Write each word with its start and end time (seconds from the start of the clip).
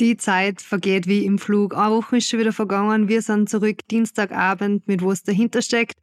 Die 0.00 0.16
Zeit 0.16 0.62
vergeht 0.62 1.08
wie 1.08 1.24
im 1.24 1.38
Flug. 1.38 1.76
Eine 1.76 1.96
Woche 1.96 2.18
ist 2.18 2.28
schon 2.28 2.38
wieder 2.38 2.52
vergangen. 2.52 3.08
Wir 3.08 3.20
sind 3.20 3.50
zurück 3.50 3.78
Dienstagabend 3.90 4.86
mit 4.86 5.04
was 5.04 5.24
dahinter 5.24 5.60
steckt. 5.60 5.94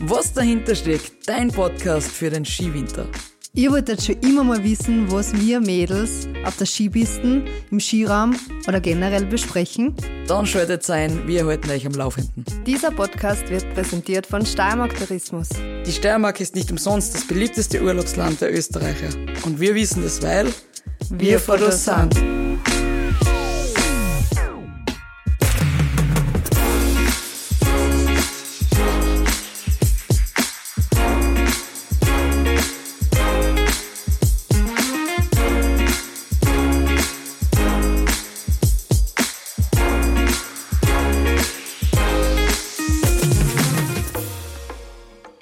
Was 0.00 0.34
dahinter 0.34 0.74
steckt, 0.74 1.26
dein 1.26 1.48
Podcast 1.48 2.10
für 2.10 2.28
den 2.28 2.44
Skiwinter. 2.44 3.06
Ihr 3.54 3.70
wolltet 3.70 4.02
schon 4.02 4.16
immer 4.16 4.44
mal 4.44 4.62
wissen, 4.62 5.10
was 5.10 5.32
wir 5.32 5.60
Mädels 5.60 6.28
auf 6.44 6.58
der 6.58 6.66
Skipisten, 6.66 7.44
im 7.70 7.80
Skiraum 7.80 8.36
oder 8.68 8.80
generell 8.80 9.24
besprechen? 9.24 9.94
Dann 10.26 10.44
schaltet 10.44 10.90
ein, 10.90 11.26
wir 11.26 11.46
halten 11.46 11.70
euch 11.70 11.86
am 11.86 11.92
Laufenden. 11.92 12.44
Dieser 12.66 12.90
Podcast 12.90 13.48
wird 13.48 13.72
präsentiert 13.72 14.26
von 14.26 14.44
Steiermark 14.44 14.98
Tourismus. 14.98 15.48
Die 15.86 15.92
Steiermark 15.92 16.40
ist 16.40 16.54
nicht 16.54 16.70
umsonst 16.70 17.14
das 17.14 17.26
beliebteste 17.26 17.80
Urlaubsland 17.80 18.42
der 18.42 18.52
Österreicher. 18.52 19.08
Und 19.46 19.60
wir 19.60 19.74
wissen 19.74 20.04
es, 20.04 20.20
weil 20.20 20.52
wir, 21.08 21.20
wir 21.20 21.38
vor 21.38 21.72
sind. 21.72 22.43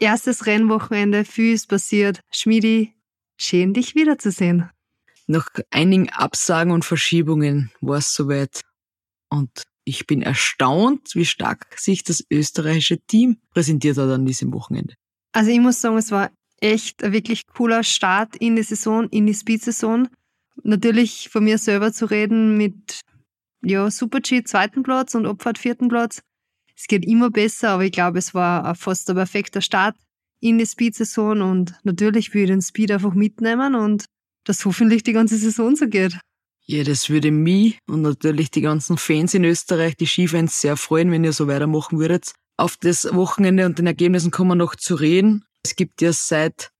Erstes 0.02 0.47
Rennwochenende, 0.47 1.24
viel 1.24 1.55
ist 1.55 1.69
passiert. 1.69 2.23
Schmiedi, 2.33 2.92
schön 3.37 3.73
dich 3.73 3.95
wiederzusehen. 3.95 4.69
Nach 5.28 5.48
einigen 5.70 6.11
Absagen 6.11 6.73
und 6.73 6.84
Verschiebungen 6.84 7.70
war 7.80 7.98
es 7.98 8.12
soweit. 8.12 8.62
Und 9.28 9.62
ich 9.84 10.09
bin 10.09 10.20
erstaunt, 10.20 11.15
wie 11.15 11.25
stark 11.25 11.78
sich 11.78 12.03
das 12.03 12.25
österreichische 12.33 12.98
Team 12.98 13.36
präsentiert 13.50 13.97
hat 13.97 14.11
an 14.11 14.27
diesem 14.27 14.53
Wochenende. 14.53 14.94
Also 15.31 15.53
ich 15.53 15.61
muss 15.61 15.81
sagen, 15.81 15.98
es 15.98 16.11
war 16.11 16.33
echt 16.61 17.05
ein 17.05 17.12
wirklich 17.12 17.47
cooler 17.47 17.84
Start 17.84 18.34
in 18.34 18.56
die 18.56 18.64
Saison, 18.64 19.09
in 19.11 19.27
die 19.27 19.34
Speed-Saison. 19.34 20.09
Natürlich 20.64 21.28
von 21.28 21.44
mir 21.44 21.59
selber 21.59 21.92
zu 21.92 22.06
reden 22.06 22.56
mit 22.56 23.03
ja, 23.64 23.89
Super-G 23.89 24.42
zweiten 24.42 24.83
Platz 24.83 25.14
und 25.14 25.27
Abfahrt 25.27 25.59
vierten 25.59 25.87
Platz 25.87 26.22
es 26.77 26.87
geht 26.87 27.05
immer 27.05 27.31
besser, 27.31 27.70
aber 27.70 27.84
ich 27.84 27.92
glaube, 27.92 28.19
es 28.19 28.34
war 28.34 28.75
fast 28.75 29.09
ein 29.11 29.17
perfekter 29.17 29.61
Start 29.61 29.97
in 30.41 30.59
die 30.59 30.67
Speed-Saison 30.67 31.41
und 31.41 31.75
natürlich 31.84 32.34
will 32.34 32.42
ich 32.42 32.48
den 32.51 32.62
Speed 32.62 32.91
einfach 32.91 33.15
mitnehmen 33.15 33.75
und 33.75 34.06
das 34.45 34.65
hoffentlich 34.65 35.03
die 35.03 35.12
ganze 35.12 35.37
Saison 35.37 35.77
so 35.77 35.87
geht. 35.87 36.19
Ja, 36.65 36.84
das 36.84 37.11
würde 37.11 37.31
mich 37.31 37.78
und 37.89 38.03
natürlich 38.03 38.50
die 38.50 38.61
ganzen 38.61 38.97
Fans 38.97 39.34
in 39.34 39.45
Österreich, 39.45 39.97
die 39.97 40.06
Skifans, 40.06 40.61
sehr 40.61 40.77
freuen, 40.77 41.11
wenn 41.11 41.25
ihr 41.25 41.33
so 41.33 41.48
weitermachen 41.48 41.98
würdet. 41.98 42.33
Auf 42.56 42.77
das 42.77 43.12
Wochenende 43.12 43.67
und 43.67 43.78
den 43.78 43.87
Ergebnissen 43.87 44.31
kommen 44.31 44.50
wir 44.50 44.55
noch 44.56 44.77
zu 44.77 44.95
reden. 44.95 45.45
Es 45.65 45.75
gibt 45.75 46.03
ja 46.03 46.12
seit 46.12 46.70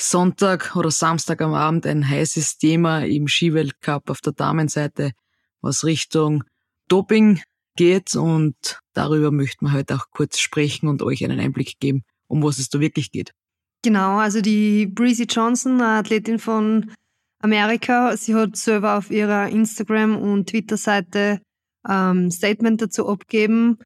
Sonntag 0.00 0.74
oder 0.76 0.90
Samstag 0.90 1.42
am 1.42 1.54
Abend 1.54 1.86
ein 1.86 2.08
heißes 2.08 2.58
Thema 2.58 3.04
im 3.04 3.28
Skiweltcup 3.28 4.10
auf 4.10 4.20
der 4.20 4.32
Damenseite, 4.32 5.12
was 5.60 5.84
Richtung 5.84 6.42
Doping 6.88 7.40
geht 7.76 8.16
und 8.16 8.79
darüber 9.00 9.30
möchten 9.30 9.64
wir 9.64 9.72
heute 9.72 9.94
auch 9.94 10.10
kurz 10.10 10.38
sprechen 10.38 10.86
und 10.86 11.00
euch 11.02 11.24
einen 11.24 11.40
Einblick 11.40 11.80
geben, 11.80 12.02
um 12.28 12.42
was 12.42 12.58
es 12.58 12.68
da 12.68 12.80
wirklich 12.80 13.10
geht. 13.10 13.32
Genau, 13.82 14.18
also 14.18 14.42
die 14.42 14.86
Breezy 14.86 15.24
Johnson, 15.24 15.80
eine 15.80 16.00
Athletin 16.00 16.38
von 16.38 16.92
Amerika, 17.42 18.14
sie 18.18 18.34
hat 18.34 18.56
selber 18.56 18.98
auf 18.98 19.10
ihrer 19.10 19.48
Instagram- 19.48 20.18
und 20.20 20.50
Twitter-Seite 20.50 21.40
ähm, 21.88 22.30
Statement 22.30 22.82
dazu 22.82 23.08
abgegeben, 23.08 23.78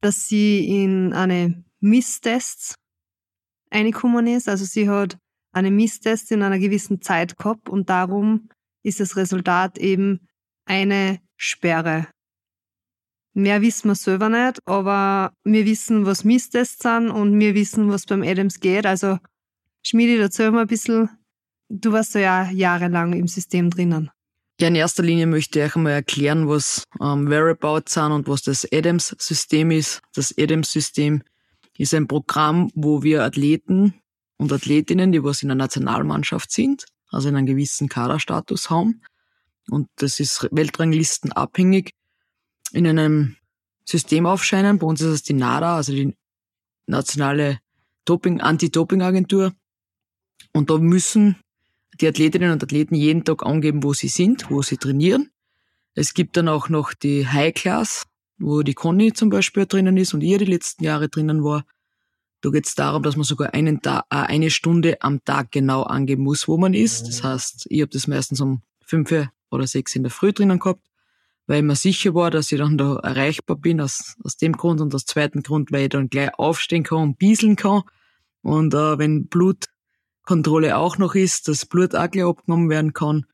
dass 0.00 0.26
sie 0.26 0.66
in 0.82 1.12
eine 1.12 1.62
Misstests 1.80 2.74
eingekommen 3.70 4.26
ist. 4.26 4.48
Also 4.48 4.64
sie 4.64 4.88
hat 4.88 5.18
eine 5.52 5.70
Misstest 5.70 6.32
in 6.32 6.42
einer 6.42 6.58
gewissen 6.58 7.02
Zeit 7.02 7.36
gehabt 7.36 7.68
und 7.68 7.90
darum 7.90 8.48
ist 8.82 9.00
das 9.00 9.16
Resultat 9.16 9.76
eben 9.76 10.26
eine 10.64 11.20
Sperre 11.36 12.06
Mehr 13.34 13.62
wissen 13.62 13.88
wir 13.88 13.94
selber 13.94 14.28
nicht, 14.28 14.60
aber 14.66 15.32
wir 15.44 15.64
wissen, 15.64 16.04
was 16.04 16.24
Misstests 16.24 16.82
sind 16.82 17.10
und 17.10 17.38
wir 17.38 17.54
wissen, 17.54 17.88
was 17.90 18.04
beim 18.04 18.22
Adams 18.22 18.60
geht. 18.60 18.84
Also, 18.84 19.18
Schmiedi, 19.82 20.16
erzähl 20.18 20.50
mal 20.50 20.62
ein 20.62 20.66
bisschen. 20.66 21.08
Du 21.68 21.92
warst 21.92 22.14
ja 22.14 22.50
jahrelang 22.50 23.14
im 23.14 23.26
System 23.28 23.70
drinnen. 23.70 24.10
Ja, 24.60 24.68
in 24.68 24.74
erster 24.74 25.02
Linie 25.02 25.26
möchte 25.26 25.58
ich 25.58 25.64
euch 25.64 25.76
einmal 25.76 25.92
erklären, 25.92 26.46
was 26.46 26.84
ähm, 27.00 27.30
Whereabouts 27.30 27.94
sind 27.94 28.12
und 28.12 28.28
was 28.28 28.42
das 28.42 28.70
Adams-System 28.70 29.70
ist. 29.70 30.02
Das 30.14 30.34
Adams-System 30.36 31.22
ist 31.78 31.94
ein 31.94 32.06
Programm, 32.06 32.70
wo 32.74 33.02
wir 33.02 33.24
Athleten 33.24 33.94
und 34.36 34.52
Athletinnen, 34.52 35.10
die 35.10 35.24
was 35.24 35.42
in 35.42 35.48
der 35.48 35.56
Nationalmannschaft 35.56 36.52
sind, 36.52 36.84
also 37.10 37.30
in 37.30 37.36
einem 37.36 37.46
gewissen 37.46 37.88
Kaderstatus 37.88 38.68
haben, 38.68 39.00
und 39.70 39.88
das 39.96 40.20
ist 40.20 40.48
weltranglistenabhängig, 40.50 41.94
in 42.72 42.86
einem 42.86 43.36
System 43.84 44.26
aufscheinen. 44.26 44.78
Bei 44.78 44.86
uns 44.86 45.00
ist 45.00 45.08
es 45.08 45.22
die 45.22 45.34
NADA, 45.34 45.76
also 45.76 45.92
die 45.92 46.14
nationale 46.86 47.58
Doping, 48.04 48.40
Anti-Doping-Agentur. 48.40 49.52
Und 50.52 50.70
da 50.70 50.78
müssen 50.78 51.36
die 52.00 52.08
Athletinnen 52.08 52.52
und 52.52 52.62
Athleten 52.62 52.94
jeden 52.94 53.24
Tag 53.24 53.44
angeben, 53.44 53.82
wo 53.82 53.92
sie 53.92 54.08
sind, 54.08 54.50
wo 54.50 54.62
sie 54.62 54.76
trainieren. 54.76 55.30
Es 55.94 56.14
gibt 56.14 56.36
dann 56.36 56.48
auch 56.48 56.68
noch 56.68 56.94
die 56.94 57.28
High 57.28 57.54
Class, 57.54 58.06
wo 58.38 58.62
die 58.62 58.74
Conny 58.74 59.12
zum 59.12 59.28
Beispiel 59.28 59.66
drinnen 59.66 59.96
ist 59.96 60.14
und 60.14 60.22
ihr 60.22 60.38
die 60.38 60.46
letzten 60.46 60.84
Jahre 60.84 61.08
drinnen 61.08 61.44
war. 61.44 61.64
Da 62.40 62.50
geht 62.50 62.66
es 62.66 62.74
darum, 62.74 63.02
dass 63.02 63.14
man 63.14 63.24
sogar 63.24 63.54
einen 63.54 63.82
Tag, 63.82 64.06
äh, 64.10 64.16
eine 64.16 64.50
Stunde 64.50 65.00
am 65.00 65.24
Tag 65.24 65.52
genau 65.52 65.82
angeben 65.82 66.24
muss, 66.24 66.48
wo 66.48 66.56
man 66.56 66.74
ist. 66.74 67.06
Das 67.06 67.22
heißt, 67.22 67.66
ich 67.68 67.82
habe 67.82 67.92
das 67.92 68.08
meistens 68.08 68.40
um 68.40 68.62
fünf 68.84 69.14
oder 69.50 69.66
sechs 69.66 69.94
in 69.94 70.02
der 70.02 70.10
Früh 70.10 70.32
drinnen 70.32 70.58
gehabt 70.58 70.82
weil 71.46 71.58
ich 71.58 71.64
mir 71.64 71.76
sicher 71.76 72.14
war, 72.14 72.30
dass 72.30 72.52
ich 72.52 72.58
dann 72.58 72.78
da 72.78 72.96
erreichbar 72.96 73.56
bin, 73.56 73.80
aus, 73.80 74.16
aus 74.22 74.36
dem 74.36 74.52
Grund 74.52 74.80
und 74.80 74.94
aus 74.94 75.04
zweiten 75.04 75.42
Grund, 75.42 75.72
weil 75.72 75.84
ich 75.84 75.88
dann 75.90 76.08
gleich 76.08 76.30
aufstehen 76.38 76.84
kann 76.84 77.02
und 77.02 77.18
bieseln 77.18 77.56
kann. 77.56 77.82
Und 78.42 78.74
äh, 78.74 78.98
wenn 78.98 79.26
Blutkontrolle 79.26 80.76
auch 80.76 80.98
noch 80.98 81.14
ist, 81.14 81.48
dass 81.48 81.66
Blut 81.66 81.94
auch 81.94 82.10
gleich 82.10 82.24
abgenommen 82.24 82.70
werden 82.70 82.92
kann. 82.92 83.26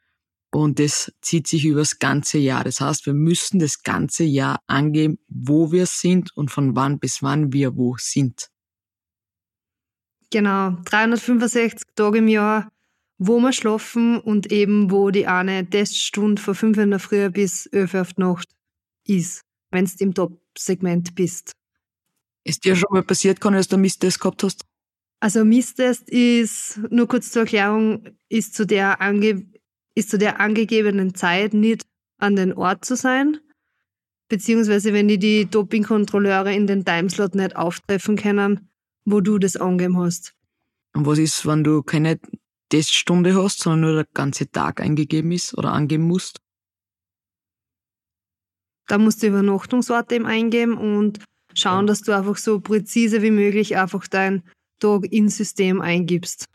Und 0.50 0.78
das 0.78 1.12
zieht 1.20 1.46
sich 1.46 1.66
übers 1.66 1.98
ganze 1.98 2.38
Jahr. 2.38 2.64
Das 2.64 2.80
heißt, 2.80 3.04
wir 3.04 3.12
müssen 3.12 3.58
das 3.58 3.82
ganze 3.82 4.24
Jahr 4.24 4.60
angeben, 4.66 5.18
wo 5.28 5.72
wir 5.72 5.84
sind 5.84 6.34
und 6.34 6.50
von 6.50 6.74
wann 6.74 6.98
bis 6.98 7.22
wann 7.22 7.52
wir 7.52 7.76
wo 7.76 7.96
sind. 7.98 8.48
Genau, 10.30 10.76
365 10.84 11.94
Tage 11.94 12.18
im 12.18 12.28
Jahr 12.28 12.70
wo 13.18 13.40
wir 13.40 13.52
schlafen 13.52 14.20
und 14.20 14.50
eben 14.52 14.90
wo 14.90 15.10
die 15.10 15.26
eine 15.26 15.68
Teststunde 15.68 16.40
von 16.40 16.54
5 16.54 16.78
in 16.78 16.90
der 16.90 17.00
Früh 17.00 17.28
bis 17.30 17.66
11 17.66 17.94
Uhr 17.94 18.00
auf 18.00 18.12
die 18.14 18.20
Nacht 18.20 18.48
ist, 19.04 19.42
wenn 19.70 19.84
du 19.84 19.90
im 19.98 20.14
Top-Segment 20.14 21.14
bist. 21.14 21.52
Ist 22.44 22.64
dir 22.64 22.76
schon 22.76 22.88
mal 22.92 23.02
passiert, 23.02 23.40
kann 23.40 23.52
dass 23.52 23.68
du 23.68 23.76
einen 23.76 23.82
Misstest 23.82 24.20
gehabt 24.20 24.42
hast? 24.42 24.64
Also 25.20 25.44
Misstest 25.44 26.08
ist, 26.08 26.80
nur 26.90 27.08
kurz 27.08 27.32
zur 27.32 27.42
Erklärung, 27.42 28.08
ist 28.28 28.54
zu 28.54 28.64
der, 28.64 29.00
ange, 29.00 29.46
ist 29.94 30.10
zu 30.10 30.18
der 30.18 30.40
angegebenen 30.40 31.14
Zeit 31.14 31.54
nicht 31.54 31.84
an 32.18 32.36
den 32.36 32.52
Ort 32.52 32.84
zu 32.84 32.94
sein, 32.94 33.38
beziehungsweise 34.28 34.92
wenn 34.92 35.08
die 35.08 35.18
die 35.18 35.46
Dopingkontrolleure 35.46 36.54
in 36.54 36.68
den 36.68 36.84
Timeslot 36.84 37.34
nicht 37.34 37.56
auftreffen 37.56 38.16
können, 38.16 38.70
wo 39.04 39.20
du 39.20 39.38
das 39.38 39.56
angeben 39.56 39.98
hast. 39.98 40.34
Und 40.94 41.06
was 41.06 41.18
ist, 41.18 41.46
wenn 41.46 41.64
du 41.64 41.82
keine 41.82 42.20
Teststunde 42.68 43.34
hast, 43.34 43.60
sondern 43.60 43.80
nur 43.80 43.94
der 43.94 44.08
ganze 44.14 44.50
Tag 44.50 44.80
eingegeben 44.80 45.32
ist 45.32 45.56
oder 45.56 45.72
angeben 45.72 46.04
musst? 46.04 46.40
Da 48.86 48.98
musst 48.98 49.22
du 49.22 49.28
Übernachtungsorte 49.28 50.14
eben 50.14 50.26
eingeben 50.26 50.76
und 50.78 51.22
schauen, 51.54 51.86
dass 51.86 52.02
du 52.02 52.12
einfach 52.12 52.36
so 52.36 52.60
präzise 52.60 53.22
wie 53.22 53.30
möglich 53.30 53.76
einfach 53.76 54.06
dein 54.06 54.42
Tag 54.80 55.04
ins 55.12 55.36
System 55.36 55.80
eingibst. 55.80 56.46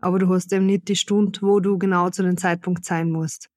Aber 0.00 0.18
du 0.18 0.28
hast 0.28 0.52
eben 0.52 0.66
nicht 0.66 0.88
die 0.88 0.96
Stunde, 0.96 1.40
wo 1.42 1.60
du 1.60 1.76
genau 1.78 2.10
zu 2.10 2.22
dem 2.22 2.36
Zeitpunkt 2.36 2.84
sein 2.84 3.10
musst. 3.10 3.48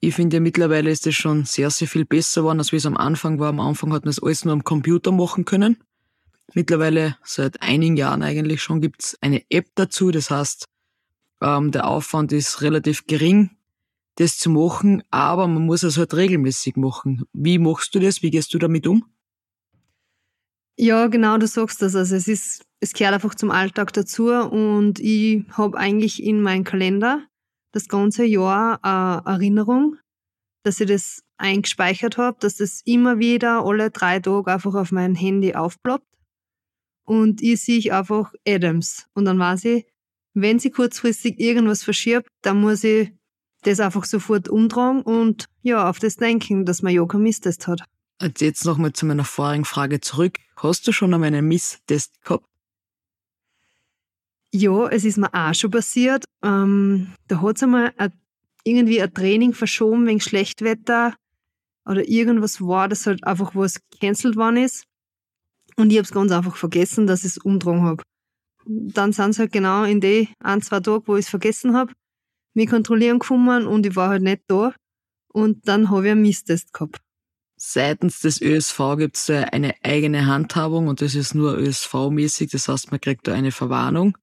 Ich 0.00 0.14
finde 0.14 0.36
ja 0.36 0.40
mittlerweile 0.40 0.90
ist 0.90 1.06
es 1.06 1.14
schon 1.14 1.44
sehr, 1.44 1.70
sehr 1.70 1.88
viel 1.88 2.04
besser 2.04 2.42
geworden, 2.42 2.58
als 2.58 2.72
wie 2.72 2.76
es 2.76 2.86
am 2.86 2.96
Anfang 2.96 3.38
war. 3.38 3.48
Am 3.48 3.60
Anfang 3.60 3.92
hat 3.92 4.04
man 4.04 4.10
das 4.10 4.22
alles 4.22 4.44
nur 4.44 4.52
am 4.52 4.62
Computer 4.62 5.12
machen 5.12 5.46
können. 5.46 5.78
Mittlerweile 6.52 7.16
seit 7.24 7.62
einigen 7.62 7.96
Jahren 7.96 8.22
eigentlich 8.22 8.62
schon 8.62 8.80
gibt's 8.80 9.16
eine 9.20 9.42
App 9.50 9.66
dazu. 9.74 10.10
Das 10.10 10.30
heißt, 10.30 10.66
ähm, 11.40 11.70
der 11.70 11.88
Aufwand 11.88 12.32
ist 12.32 12.60
relativ 12.60 13.06
gering, 13.06 13.56
das 14.16 14.38
zu 14.38 14.50
machen, 14.50 15.02
aber 15.10 15.48
man 15.48 15.64
muss 15.64 15.82
es 15.82 15.96
halt 15.96 16.14
regelmäßig 16.14 16.76
machen. 16.76 17.24
Wie 17.32 17.58
machst 17.58 17.94
du 17.94 18.00
das? 18.00 18.22
Wie 18.22 18.30
gehst 18.30 18.52
du 18.54 18.58
damit 18.58 18.86
um? 18.86 19.04
Ja, 20.76 21.06
genau, 21.06 21.38
du 21.38 21.46
sagst 21.46 21.82
das. 21.82 21.94
Also 21.94 22.16
es 22.16 22.28
ist, 22.28 22.64
es 22.80 22.92
gehört 22.92 23.14
einfach 23.14 23.34
zum 23.34 23.50
Alltag 23.50 23.92
dazu 23.92 24.30
und 24.32 24.98
ich 25.00 25.44
habe 25.52 25.78
eigentlich 25.78 26.22
in 26.22 26.42
meinem 26.42 26.64
Kalender 26.64 27.24
das 27.72 27.88
ganze 27.88 28.24
Jahr 28.24 28.84
eine 28.84 29.22
Erinnerung, 29.24 29.96
dass 30.64 30.80
ich 30.80 30.88
das 30.88 31.22
eingespeichert 31.36 32.18
habe, 32.18 32.36
dass 32.40 32.56
das 32.56 32.80
immer 32.84 33.18
wieder 33.18 33.64
alle 33.64 33.90
drei 33.90 34.20
Tage 34.20 34.52
einfach 34.52 34.74
auf 34.74 34.92
mein 34.92 35.14
Handy 35.14 35.54
aufploppt. 35.54 36.06
Und 37.04 37.42
ich 37.42 37.60
sehe 37.62 37.96
einfach 37.96 38.32
Adams. 38.46 39.06
Und 39.14 39.26
dann 39.26 39.38
weiß 39.38 39.64
ich, 39.66 39.86
wenn 40.34 40.58
sie 40.58 40.70
kurzfristig 40.70 41.38
irgendwas 41.38 41.84
verschiebt, 41.84 42.26
dann 42.42 42.60
muss 42.60 42.84
ich 42.84 43.12
das 43.62 43.80
einfach 43.80 44.04
sofort 44.04 44.48
umtragen 44.48 45.02
und 45.02 45.46
ja, 45.62 45.88
auf 45.88 45.98
das 45.98 46.16
denken, 46.16 46.66
dass 46.66 46.82
man 46.82 46.92
ja 46.92 47.04
keinen 47.06 47.22
Misstest 47.22 47.66
hat. 47.66 47.82
Und 48.20 48.40
jetzt 48.40 48.64
nochmal 48.64 48.92
zu 48.92 49.06
meiner 49.06 49.24
vorigen 49.24 49.64
Frage 49.64 50.00
zurück. 50.00 50.38
Hast 50.56 50.86
du 50.86 50.92
schon 50.92 51.14
einmal 51.14 51.28
einen 51.28 51.48
Misstest 51.48 52.22
gehabt? 52.22 52.44
Ja, 54.52 54.88
es 54.88 55.04
ist 55.04 55.18
mir 55.18 55.32
auch 55.34 55.54
schon 55.54 55.70
passiert. 55.70 56.24
Ähm, 56.42 57.12
da 57.26 57.40
hat 57.42 57.56
es 57.56 57.62
einmal 57.62 57.92
ein, 57.96 58.12
irgendwie 58.62 59.02
ein 59.02 59.12
Training 59.12 59.52
verschoben 59.52 60.06
wegen 60.06 60.20
Schlechtwetter 60.20 61.14
oder 61.84 62.08
irgendwas 62.08 62.60
war, 62.60 62.88
das 62.88 63.06
halt 63.06 63.24
einfach 63.24 63.54
was 63.54 63.80
cancelled 64.00 64.36
worden 64.36 64.58
ist. 64.58 64.84
Und 65.76 65.90
ich 65.90 65.96
habe 65.98 66.04
es 66.04 66.12
ganz 66.12 66.32
einfach 66.32 66.56
vergessen, 66.56 67.06
dass 67.06 67.20
ich 67.20 67.32
es 67.32 67.38
umtragen 67.38 67.82
habe. 67.82 68.02
Dann 68.66 69.12
sind 69.12 69.34
sie 69.34 69.40
halt 69.40 69.52
genau 69.52 69.84
in 69.84 70.00
die 70.00 70.28
ein, 70.40 70.62
zwei 70.62 70.80
Tage, 70.80 71.02
wo 71.06 71.16
ich 71.16 71.26
es 71.26 71.30
vergessen 71.30 71.76
habe, 71.76 71.92
mich 72.54 72.68
kontrollieren 72.68 73.18
gekommen 73.18 73.66
und 73.66 73.84
ich 73.84 73.96
war 73.96 74.08
halt 74.08 74.22
nicht 74.22 74.42
da. 74.46 74.72
Und 75.28 75.68
dann 75.68 75.90
habe 75.90 76.06
ich 76.06 76.12
einen 76.12 76.22
Misstest 76.22 76.72
gehabt. 76.72 77.00
Seitens 77.56 78.20
des 78.20 78.40
ÖSV 78.40 78.96
gibt 78.98 79.16
es 79.16 79.30
eine 79.30 79.74
eigene 79.82 80.26
Handhabung 80.26 80.88
und 80.88 81.00
das 81.00 81.14
ist 81.14 81.34
nur 81.34 81.56
ÖSV-mäßig. 81.56 82.50
Das 82.50 82.68
heißt, 82.68 82.90
man 82.90 83.00
kriegt 83.00 83.26
da 83.26 83.32
eine 83.32 83.52
Verwarnung. 83.52 84.18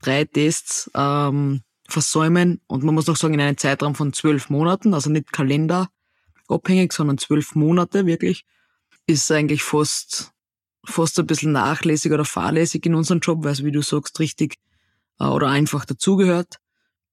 Drei 0.00 0.24
Tests 0.24 0.90
ähm, 0.94 1.62
versäumen 1.88 2.60
und 2.66 2.84
man 2.84 2.94
muss 2.94 3.06
noch 3.06 3.16
sagen, 3.16 3.34
in 3.34 3.40
einem 3.40 3.56
Zeitraum 3.56 3.94
von 3.94 4.12
zwölf 4.12 4.50
Monaten, 4.50 4.94
also 4.94 5.10
nicht 5.10 5.32
kalenderabhängig, 5.32 6.92
sondern 6.92 7.18
zwölf 7.18 7.54
Monate 7.54 8.06
wirklich, 8.06 8.44
ist 9.06 9.30
eigentlich 9.30 9.62
fast, 9.62 10.32
fast 10.86 11.18
ein 11.18 11.26
bisschen 11.26 11.52
nachlässig 11.52 12.12
oder 12.12 12.24
fahrlässig 12.24 12.86
in 12.86 12.94
unserem 12.94 13.20
Job, 13.20 13.44
weil 13.44 13.52
es, 13.52 13.64
wie 13.64 13.72
du 13.72 13.82
sagst, 13.82 14.20
richtig 14.20 14.56
äh, 15.20 15.24
oder 15.24 15.48
einfach 15.48 15.84
dazugehört. 15.84 16.56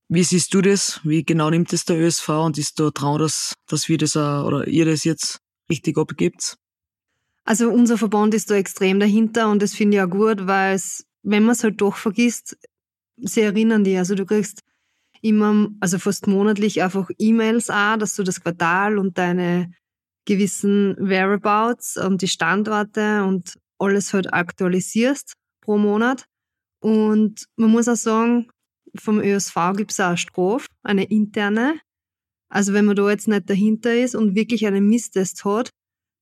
Wie 0.08 0.24
siehst 0.24 0.54
du 0.54 0.62
das? 0.62 1.00
Wie 1.04 1.24
genau 1.24 1.50
nimmt 1.50 1.72
es 1.72 1.86
der 1.86 1.98
ÖSV 1.98 2.30
und 2.30 2.58
ist 2.58 2.80
da 2.80 2.90
dran, 2.90 3.20
dass, 3.20 3.54
dass 3.68 3.88
wir 3.88 3.98
das 3.98 4.18
auch, 4.18 4.46
oder 4.46 4.68
ihr 4.68 4.86
das 4.86 5.04
jetzt 5.04 5.40
richtig 5.70 5.98
abgibt? 5.98 6.58
Also 7.46 7.70
unser 7.70 7.98
Verband 7.98 8.34
ist 8.34 8.52
da 8.52 8.56
extrem 8.56 9.00
dahinter 9.00 9.50
und 9.50 9.62
das 9.62 9.74
finde 9.74 9.98
ich 9.98 10.04
auch 10.04 10.10
gut, 10.10 10.48
weil 10.48 10.76
es, 10.76 11.06
wenn 11.24 11.44
man 11.44 11.54
es 11.54 11.64
halt 11.64 11.82
doch 11.82 11.96
vergisst, 11.96 12.58
sie 13.18 13.42
erinnern 13.42 13.84
dich. 13.84 13.98
Also 13.98 14.16
du 14.16 14.26
kriegst 14.26 14.62
immer, 15.22 15.70
also 15.80 15.98
fast 15.98 16.28
monatlich 16.28 16.82
einfach 16.84 17.10
E-Mails 17.18 17.70
auch, 17.70 17.98
dass 17.98 18.16
du 18.16 18.24
das 18.24 18.42
Quartal 18.42 18.98
und 18.98 19.18
deine 19.18 19.72
gewissen 20.26 20.96
Whereabouts 21.00 21.98
und 21.98 22.22
die 22.22 22.28
Standorte 22.28 23.24
und 23.24 23.56
alles 23.81 24.13
halt 24.13 24.33
aktualisierst 24.33 25.33
pro 25.62 25.78
Monat. 25.78 26.25
Und 26.81 27.45
man 27.56 27.69
muss 27.72 27.88
auch 27.88 27.95
sagen, 27.95 28.50
vom 28.95 29.19
ÖSV 29.19 29.56
gibt 29.78 29.92
es 29.92 30.00
auch 30.00 30.07
eine 30.07 30.18
Strophe, 30.18 30.68
eine 30.83 31.06
interne. 31.06 31.80
Also 32.50 32.74
wenn 32.74 32.86
man 32.86 32.95
da 32.95 33.10
jetzt 33.10 33.28
nicht 33.28 33.50
dahinter 33.50 33.94
ist 33.94 34.16
und 34.16 34.36
wirklich 34.36 34.66
einen 34.66 34.88
Misstest 34.88 35.45
hat, 35.45 35.69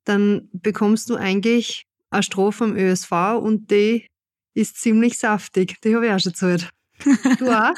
dann 0.05 0.49
bekommst 0.53 1.09
du 1.09 1.15
eigentlich 1.15 1.85
eine 2.11 2.23
Strophe 2.23 2.59
vom 2.59 2.75
ÖSV 2.75 3.11
und 3.41 3.71
die 3.71 4.07
ist 4.53 4.77
ziemlich 4.77 5.17
saftig. 5.17 5.79
Die 5.81 5.95
habe 5.95 6.07
ich 6.07 6.11
auch 6.11 6.19
schon 6.19 6.33
gezahlt. 6.33 6.69
Du 7.39 7.49
auch? 7.49 7.75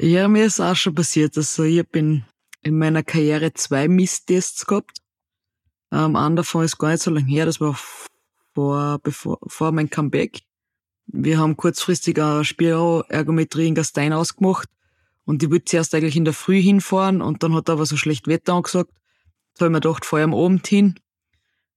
ja, 0.00 0.28
mir 0.28 0.46
ist 0.46 0.60
auch 0.60 0.76
schon 0.76 0.94
passiert. 0.94 1.36
Also 1.36 1.64
ich 1.64 1.86
bin 1.88 2.24
in 2.62 2.78
meiner 2.78 3.02
Karriere 3.02 3.52
zwei 3.52 3.88
Misstests 3.88 4.66
gehabt. 4.66 4.98
Ähm, 5.92 6.16
einer 6.16 6.36
davon 6.36 6.64
ist 6.64 6.78
gar 6.78 6.90
nicht 6.92 7.02
so 7.02 7.10
lange 7.10 7.26
her, 7.26 7.44
das 7.44 7.60
war 7.60 7.78
vor, 8.54 8.98
bevor, 9.02 9.38
vor 9.46 9.72
meinem 9.72 9.90
Comeback. 9.90 10.40
Wir 11.06 11.38
haben 11.38 11.56
kurzfristig 11.56 12.20
eine 12.20 12.44
Spiroergometrie 12.44 13.68
in 13.68 13.74
Gastein 13.74 14.12
ausgemacht 14.12 14.68
und 15.24 15.42
ich 15.42 15.50
wollte 15.50 15.66
zuerst 15.66 15.94
eigentlich 15.94 16.16
in 16.16 16.24
der 16.24 16.34
Früh 16.34 16.60
hinfahren 16.60 17.22
und 17.22 17.42
dann 17.42 17.54
hat 17.54 17.70
aber 17.70 17.86
so 17.86 17.96
schlecht 17.96 18.26
Wetter 18.28 18.54
angesagt. 18.54 18.90
Da 19.54 19.64
habe 19.64 19.66
ich 19.66 19.72
mir 19.72 19.80
gedacht, 19.80 20.04
fahr 20.04 20.20
ich 20.20 20.24
am 20.24 20.34
Abend 20.34 20.66
hin 20.66 20.94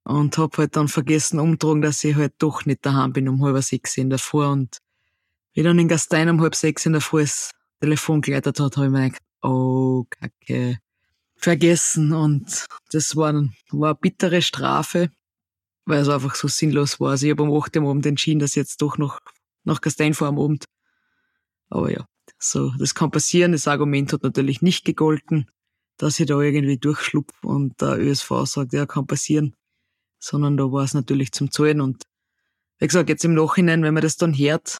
und 0.03 0.37
hab 0.37 0.57
halt 0.57 0.75
dann 0.75 0.87
vergessen 0.87 1.39
umtragen, 1.39 1.81
dass 1.81 2.03
ich 2.03 2.15
halt 2.15 2.33
doch 2.37 2.65
nicht 2.65 2.85
daheim 2.85 3.13
bin 3.13 3.27
um 3.27 3.43
halb 3.43 3.61
sechs 3.63 3.97
in 3.97 4.09
der 4.09 4.19
Früh 4.19 4.45
und 4.45 4.77
wie 5.53 5.63
dann 5.63 5.79
in 5.79 5.87
Gastein 5.87 6.29
um 6.29 6.41
halb 6.41 6.55
sechs 6.55 6.85
in 6.85 6.93
der 6.93 7.01
Früh 7.01 7.21
das 7.21 7.51
Telefon 7.81 8.21
geleitet 8.21 8.59
hat, 8.59 8.77
habe 8.77 8.87
ich 8.87 8.91
mir 8.91 9.09
gedacht, 9.09 9.21
oh, 9.41 10.05
kacke, 10.09 10.77
vergessen 11.35 12.13
und 12.13 12.65
das 12.91 13.15
war, 13.15 13.33
war 13.71 13.89
eine 13.89 13.95
bittere 13.95 14.41
Strafe 14.41 15.09
weil 15.85 16.01
es 16.01 16.09
einfach 16.09 16.35
so 16.35 16.47
sinnlos 16.47 16.99
war. 16.99 17.11
Also 17.11 17.25
ich 17.25 17.31
habe 17.31 17.43
um 17.43 17.53
8 17.55 17.77
Uhr 17.77 17.89
Abend 17.89 18.05
entschieden, 18.05 18.39
dass 18.39 18.51
ich 18.51 18.57
jetzt 18.57 18.81
doch 18.81 18.97
noch 18.97 19.19
nach 19.63 19.81
Gastein 19.81 20.13
fahre 20.13 20.29
am 20.29 20.39
Abend. 20.39 20.65
Aber 21.69 21.91
ja, 21.91 22.05
so, 22.39 22.71
das 22.77 22.95
kann 22.95 23.11
passieren. 23.11 23.51
Das 23.51 23.67
Argument 23.67 24.13
hat 24.13 24.23
natürlich 24.23 24.61
nicht 24.61 24.85
gegolten, 24.85 25.49
dass 25.97 26.19
ich 26.19 26.27
da 26.27 26.39
irgendwie 26.39 26.77
durchschlupf 26.77 27.33
und 27.43 27.79
der 27.81 27.99
ÖSV 27.99 28.45
sagt, 28.45 28.73
ja, 28.73 28.85
kann 28.85 29.07
passieren. 29.07 29.55
Sondern 30.19 30.57
da 30.57 30.71
war 30.71 30.83
es 30.83 30.93
natürlich 30.93 31.31
zum 31.31 31.51
Zahlen 31.51 31.81
und 31.81 32.03
wie 32.79 32.87
gesagt, 32.87 33.09
jetzt 33.09 33.23
im 33.23 33.33
Nachhinein, 33.33 33.83
wenn 33.83 33.93
man 33.93 34.03
das 34.03 34.17
dann 34.17 34.37
hört, 34.37 34.79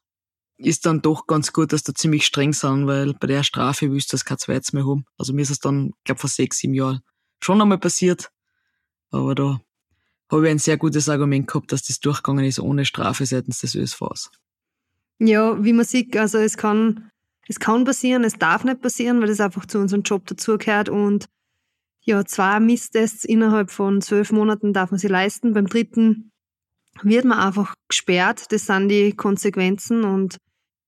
ist 0.58 0.86
dann 0.86 1.02
doch 1.02 1.28
ganz 1.28 1.54
gut, 1.54 1.74
dass 1.74 1.84
da 1.84 1.94
ziemlich 1.94 2.26
streng 2.26 2.54
sind, 2.54 2.88
weil 2.88 3.14
bei 3.14 3.28
der 3.28 3.44
Strafe 3.44 3.92
willst 3.92 4.12
du 4.12 4.16
das 4.16 4.26
kein 4.26 4.38
zweites 4.38 4.74
mehr 4.74 4.86
haben. 4.86 5.06
Also 5.18 5.34
mir 5.34 5.42
ist 5.42 5.50
es 5.50 5.60
dann, 5.60 5.94
glaube 6.04 6.20
vor 6.20 6.30
sechs, 6.30 6.60
sieben 6.60 6.74
Jahren 6.74 7.02
schon 7.42 7.62
einmal 7.62 7.78
passiert. 7.78 8.32
Aber 9.12 9.36
da 9.36 9.62
habe 10.32 10.46
ich 10.46 10.52
ein 10.52 10.60
sehr 10.60 10.78
gutes 10.78 11.10
Argument 11.10 11.48
gehabt, 11.48 11.72
dass 11.72 11.84
das 11.84 12.00
durchgegangen 12.00 12.46
ist 12.46 12.60
ohne 12.60 12.86
Strafe 12.86 13.26
seitens 13.26 13.62
des 13.62 13.76
ÖSVs. 13.76 14.32
Ja, 15.20 15.64
wie 15.64 15.74
man 15.74 15.86
sieht, 15.86 16.16
also 16.18 16.38
es 16.40 16.58
kann, 16.58 17.10
es 17.48 17.60
kann 17.60 17.86
passieren, 17.86 18.24
es 18.24 18.34
darf 18.34 18.64
nicht 18.64 18.82
passieren, 18.82 19.22
weil 19.22 19.28
das 19.28 19.40
einfach 19.40 19.66
zu 19.66 19.80
unserem 19.80 20.04
Job 20.04 20.26
dazugehört 20.26 20.90
und 20.90 21.28
ja, 22.02 22.24
zwei 22.24 22.60
Misstests 22.60 23.26
innerhalb 23.26 23.72
von 23.72 24.02
zwölf 24.02 24.32
Monaten 24.32 24.74
darf 24.74 24.92
man 24.92 25.00
sie 25.00 25.08
leisten. 25.08 25.54
Beim 25.54 25.66
dritten 25.66 26.32
wird 27.02 27.26
man 27.26 27.40
einfach 27.40 27.74
gesperrt. 27.90 28.52
Das 28.52 28.68
sind 28.68 28.90
die 28.90 29.14
Konsequenzen 29.14 30.04
und 30.04 30.38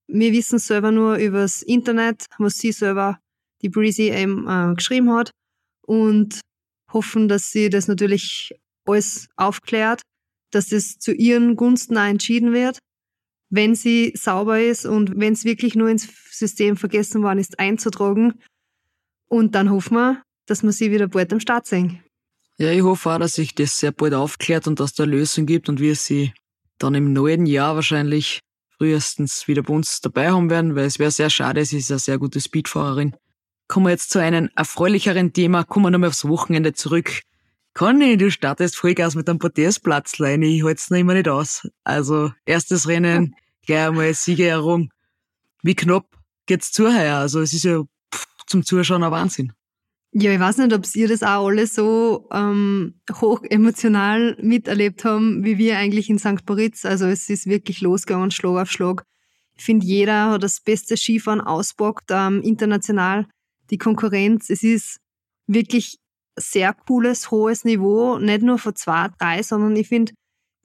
wir 0.06 0.32
wissen 0.32 0.58
selber 0.58 0.92
nur 0.92 1.16
übers 1.16 1.62
Internet, 1.62 2.26
was 2.38 2.58
sie 2.58 2.72
selber, 2.72 3.18
die 3.62 3.68
Breezy 3.68 4.10
eben 4.10 4.46
äh, 4.48 4.74
geschrieben 4.74 5.12
hat 5.12 5.32
und 5.82 6.40
hoffen, 6.92 7.28
dass 7.28 7.50
sie 7.50 7.68
das 7.68 7.88
natürlich 7.88 8.54
alles 8.88 9.28
aufklärt, 9.36 10.02
dass 10.50 10.72
es 10.72 10.98
zu 10.98 11.12
ihren 11.12 11.56
Gunsten 11.56 11.96
auch 11.98 12.06
entschieden 12.06 12.52
wird, 12.52 12.78
wenn 13.50 13.74
sie 13.74 14.12
sauber 14.16 14.60
ist 14.60 14.86
und 14.86 15.18
wenn 15.18 15.32
es 15.32 15.44
wirklich 15.44 15.74
nur 15.74 15.88
ins 15.88 16.08
System 16.30 16.76
vergessen 16.76 17.22
worden 17.22 17.38
ist, 17.38 17.58
einzutragen. 17.58 18.34
Und 19.28 19.54
dann 19.54 19.70
hoffen 19.70 19.94
wir, 19.96 20.22
dass 20.46 20.62
wir 20.62 20.72
sie 20.72 20.90
wieder 20.90 21.08
bald 21.08 21.32
am 21.32 21.40
Start 21.40 21.66
sehen. 21.66 22.02
Ja, 22.58 22.72
ich 22.72 22.82
hoffe 22.82 23.10
auch, 23.10 23.18
dass 23.18 23.34
sich 23.34 23.54
das 23.54 23.78
sehr 23.78 23.92
bald 23.92 24.14
aufklärt 24.14 24.66
und 24.66 24.80
dass 24.80 24.94
da 24.94 25.04
eine 25.04 25.12
Lösung 25.12 25.46
gibt 25.46 25.68
und 25.68 25.80
wir 25.80 25.94
sie 25.94 26.32
dann 26.78 26.94
im 26.94 27.12
neuen 27.12 27.46
Jahr 27.46 27.74
wahrscheinlich 27.74 28.40
frühestens 28.76 29.48
wieder 29.48 29.62
bei 29.62 29.74
uns 29.74 30.00
dabei 30.00 30.30
haben 30.30 30.50
werden, 30.50 30.74
weil 30.74 30.86
es 30.86 30.98
wäre 30.98 31.10
sehr 31.10 31.30
schade, 31.30 31.64
sie 31.64 31.78
ist 31.78 31.90
eine 31.90 31.98
sehr 31.98 32.18
gute 32.18 32.40
Speedfahrerin. 32.40 33.14
Kommen 33.68 33.86
wir 33.86 33.90
jetzt 33.90 34.10
zu 34.10 34.20
einem 34.20 34.48
erfreulicheren 34.56 35.32
Thema, 35.32 35.64
kommen 35.64 35.86
wir 35.86 35.90
nochmal 35.90 36.08
aufs 36.08 36.26
Wochenende 36.26 36.72
zurück. 36.72 37.20
Conny, 37.78 38.16
du 38.16 38.28
startest 38.28 38.74
Vollgas 38.74 39.14
mit 39.14 39.28
einem 39.28 39.38
Podestplatzlein. 39.38 40.42
Ich 40.42 40.64
halte 40.64 40.80
es 40.80 40.90
noch 40.90 40.98
immer 40.98 41.14
nicht 41.14 41.28
aus. 41.28 41.68
Also, 41.84 42.32
erstes 42.44 42.88
Rennen, 42.88 43.36
gleich 43.66 43.86
einmal 43.86 44.12
Siegerehrung. 44.14 44.90
Wie 45.62 45.76
knapp 45.76 46.08
geht's 46.46 46.72
zu 46.72 46.92
heuer? 46.92 47.18
Also, 47.18 47.40
es 47.40 47.52
ist 47.52 47.62
ja 47.62 47.84
pff, 48.12 48.26
zum 48.48 48.64
Zuschauen 48.64 49.04
ein 49.04 49.12
Wahnsinn. 49.12 49.52
Ja, 50.10 50.32
ich 50.32 50.40
weiß 50.40 50.56
nicht, 50.56 50.72
ob 50.72 50.92
ihr 50.96 51.06
das 51.06 51.22
auch 51.22 51.46
alle 51.46 51.68
so 51.68 52.26
ähm, 52.32 52.94
hoch 53.12 53.44
emotional 53.48 54.36
miterlebt 54.42 55.04
haben, 55.04 55.44
wie 55.44 55.58
wir 55.58 55.78
eigentlich 55.78 56.10
in 56.10 56.18
St. 56.18 56.42
Moritz. 56.48 56.84
Also 56.84 57.06
es 57.06 57.30
ist 57.30 57.46
wirklich 57.46 57.80
losgegangen, 57.80 58.32
Schlag 58.32 58.60
auf 58.60 58.72
Schlag. 58.72 59.04
Ich 59.56 59.64
finde, 59.64 59.86
jeder 59.86 60.30
hat 60.30 60.42
das 60.42 60.60
beste 60.60 60.96
Skifahren 60.96 61.40
ausbockt, 61.40 62.06
ähm, 62.10 62.42
international. 62.42 63.28
Die 63.70 63.78
Konkurrenz, 63.78 64.50
es 64.50 64.64
ist 64.64 64.98
wirklich 65.46 66.00
sehr 66.40 66.74
cooles, 66.74 67.30
hohes 67.30 67.64
Niveau, 67.64 68.18
nicht 68.18 68.42
nur 68.42 68.58
von 68.58 68.74
zwei, 68.76 69.08
drei, 69.18 69.42
sondern 69.42 69.76
ich 69.76 69.88
finde, 69.88 70.12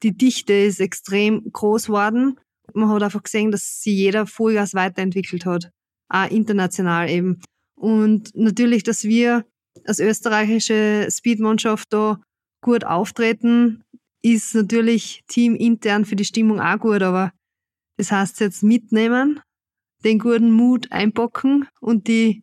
die 0.02 0.16
Dichte 0.16 0.52
ist 0.52 0.80
extrem 0.80 1.50
groß 1.52 1.88
worden. 1.88 2.38
Man 2.72 2.88
hat 2.88 3.02
einfach 3.02 3.22
gesehen, 3.22 3.50
dass 3.50 3.80
sie 3.80 3.94
jeder 3.94 4.26
Vollgas 4.26 4.74
weiterentwickelt 4.74 5.46
hat, 5.46 5.70
auch 6.08 6.30
international 6.30 7.08
eben. 7.10 7.40
Und 7.74 8.34
natürlich, 8.34 8.82
dass 8.82 9.04
wir 9.04 9.44
als 9.86 9.98
österreichische 9.98 11.08
Speedmannschaft 11.10 11.92
da 11.92 12.20
gut 12.62 12.84
auftreten, 12.84 13.82
ist 14.22 14.54
natürlich 14.54 15.22
teamintern 15.28 16.04
für 16.04 16.16
die 16.16 16.24
Stimmung 16.24 16.60
auch 16.60 16.78
gut, 16.78 17.02
aber 17.02 17.32
das 17.98 18.10
heißt 18.10 18.40
jetzt 18.40 18.62
mitnehmen, 18.62 19.40
den 20.04 20.18
guten 20.18 20.50
Mut 20.50 20.90
einpacken 20.90 21.68
und 21.80 22.08
die 22.08 22.42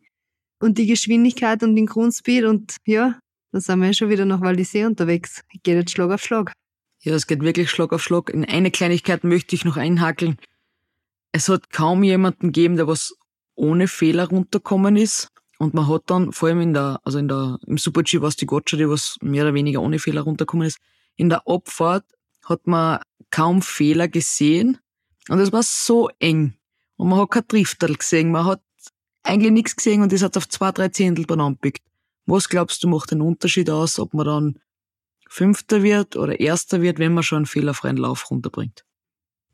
und 0.60 0.78
die 0.78 0.86
Geschwindigkeit 0.86 1.62
und 1.64 1.74
den 1.74 1.86
Grundspeed 1.86 2.44
und 2.44 2.76
ja, 2.86 3.18
da 3.52 3.60
sind 3.60 3.80
wir 3.80 3.88
ja 3.88 3.92
schon 3.92 4.08
wieder 4.08 4.24
nach 4.24 4.40
Val 4.40 4.56
d'Isère 4.56 4.86
unterwegs. 4.86 5.44
Geht 5.62 5.76
jetzt 5.76 5.92
Schlag 5.92 6.10
auf 6.10 6.22
Schlag. 6.22 6.52
Ja, 7.00 7.14
es 7.14 7.26
geht 7.26 7.42
wirklich 7.42 7.70
Schlag 7.70 7.92
auf 7.92 8.02
Schlag. 8.02 8.30
In 8.30 8.44
eine 8.44 8.70
Kleinigkeit 8.70 9.24
möchte 9.24 9.54
ich 9.54 9.64
noch 9.64 9.76
einhakeln. 9.76 10.38
Es 11.32 11.48
hat 11.48 11.70
kaum 11.70 12.02
jemanden 12.02 12.48
gegeben, 12.48 12.76
der 12.76 12.86
was 12.86 13.14
ohne 13.54 13.88
Fehler 13.88 14.28
runterkommen 14.28 14.96
ist. 14.96 15.28
Und 15.58 15.74
man 15.74 15.86
hat 15.86 16.04
dann, 16.06 16.32
vor 16.32 16.48
allem 16.48 16.60
in 16.60 16.74
der, 16.74 17.00
also 17.04 17.18
in 17.18 17.28
der, 17.28 17.58
im 17.66 17.76
Super-G 17.76 18.20
war 18.20 18.28
es 18.28 18.36
die 18.36 18.46
Gotcha, 18.46 18.76
die 18.76 18.88
was 18.88 19.16
mehr 19.20 19.44
oder 19.44 19.54
weniger 19.54 19.82
ohne 19.82 19.98
Fehler 19.98 20.22
runterkommen 20.22 20.66
ist. 20.66 20.78
In 21.16 21.28
der 21.28 21.46
Abfahrt 21.46 22.04
hat 22.44 22.66
man 22.66 23.00
kaum 23.30 23.60
Fehler 23.60 24.08
gesehen. 24.08 24.78
Und 25.28 25.38
es 25.38 25.52
war 25.52 25.62
so 25.62 26.08
eng. 26.18 26.54
Und 26.96 27.10
man 27.10 27.20
hat 27.20 27.30
kein 27.30 27.44
Drifterl 27.46 27.96
gesehen. 27.96 28.32
Man 28.32 28.46
hat 28.46 28.62
eigentlich 29.22 29.52
nichts 29.52 29.76
gesehen 29.76 30.02
und 30.02 30.12
es 30.12 30.22
hat 30.22 30.36
auf 30.36 30.48
zwei, 30.48 30.72
drei 30.72 30.88
Zehntel 30.88 31.26
benannt. 31.26 31.60
Was 32.26 32.48
glaubst 32.48 32.82
du 32.84 32.88
macht 32.88 33.10
den 33.10 33.20
Unterschied 33.20 33.70
aus, 33.70 33.98
ob 33.98 34.14
man 34.14 34.26
dann 34.26 34.58
Fünfter 35.28 35.82
wird 35.82 36.16
oder 36.16 36.38
Erster 36.38 36.82
wird, 36.82 36.98
wenn 36.98 37.14
man 37.14 37.22
schon 37.22 37.36
einen 37.36 37.46
fehlerfreien 37.46 37.96
Lauf 37.96 38.30
runterbringt? 38.30 38.84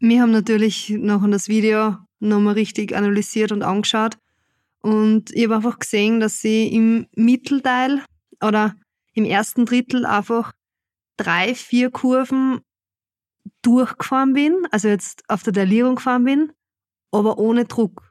Wir 0.00 0.22
haben 0.22 0.32
natürlich 0.32 0.90
nachher 0.90 1.28
das 1.28 1.48
Video 1.48 1.96
nochmal 2.20 2.54
richtig 2.54 2.94
analysiert 2.94 3.52
und 3.52 3.62
angeschaut. 3.62 4.18
Und 4.80 5.34
ich 5.34 5.44
habe 5.44 5.56
einfach 5.56 5.78
gesehen, 5.78 6.20
dass 6.20 6.40
sie 6.40 6.68
im 6.68 7.06
Mittelteil 7.14 8.04
oder 8.42 8.75
im 9.14 9.25
ersten 9.25 9.66
Drittel 9.66 10.06
einfach 10.06 10.52
drei, 11.16 11.54
vier 11.54 11.90
Kurven 11.90 12.60
durchgefahren 13.62 14.34
bin, 14.34 14.66
also 14.70 14.88
jetzt 14.88 15.25
auf 15.28 15.42
der 15.42 15.52
Delierung 15.52 15.96
gefahren 15.96 16.25
bin, 16.25 16.52
aber 17.10 17.38
ohne 17.38 17.64
Druck. 17.64 18.07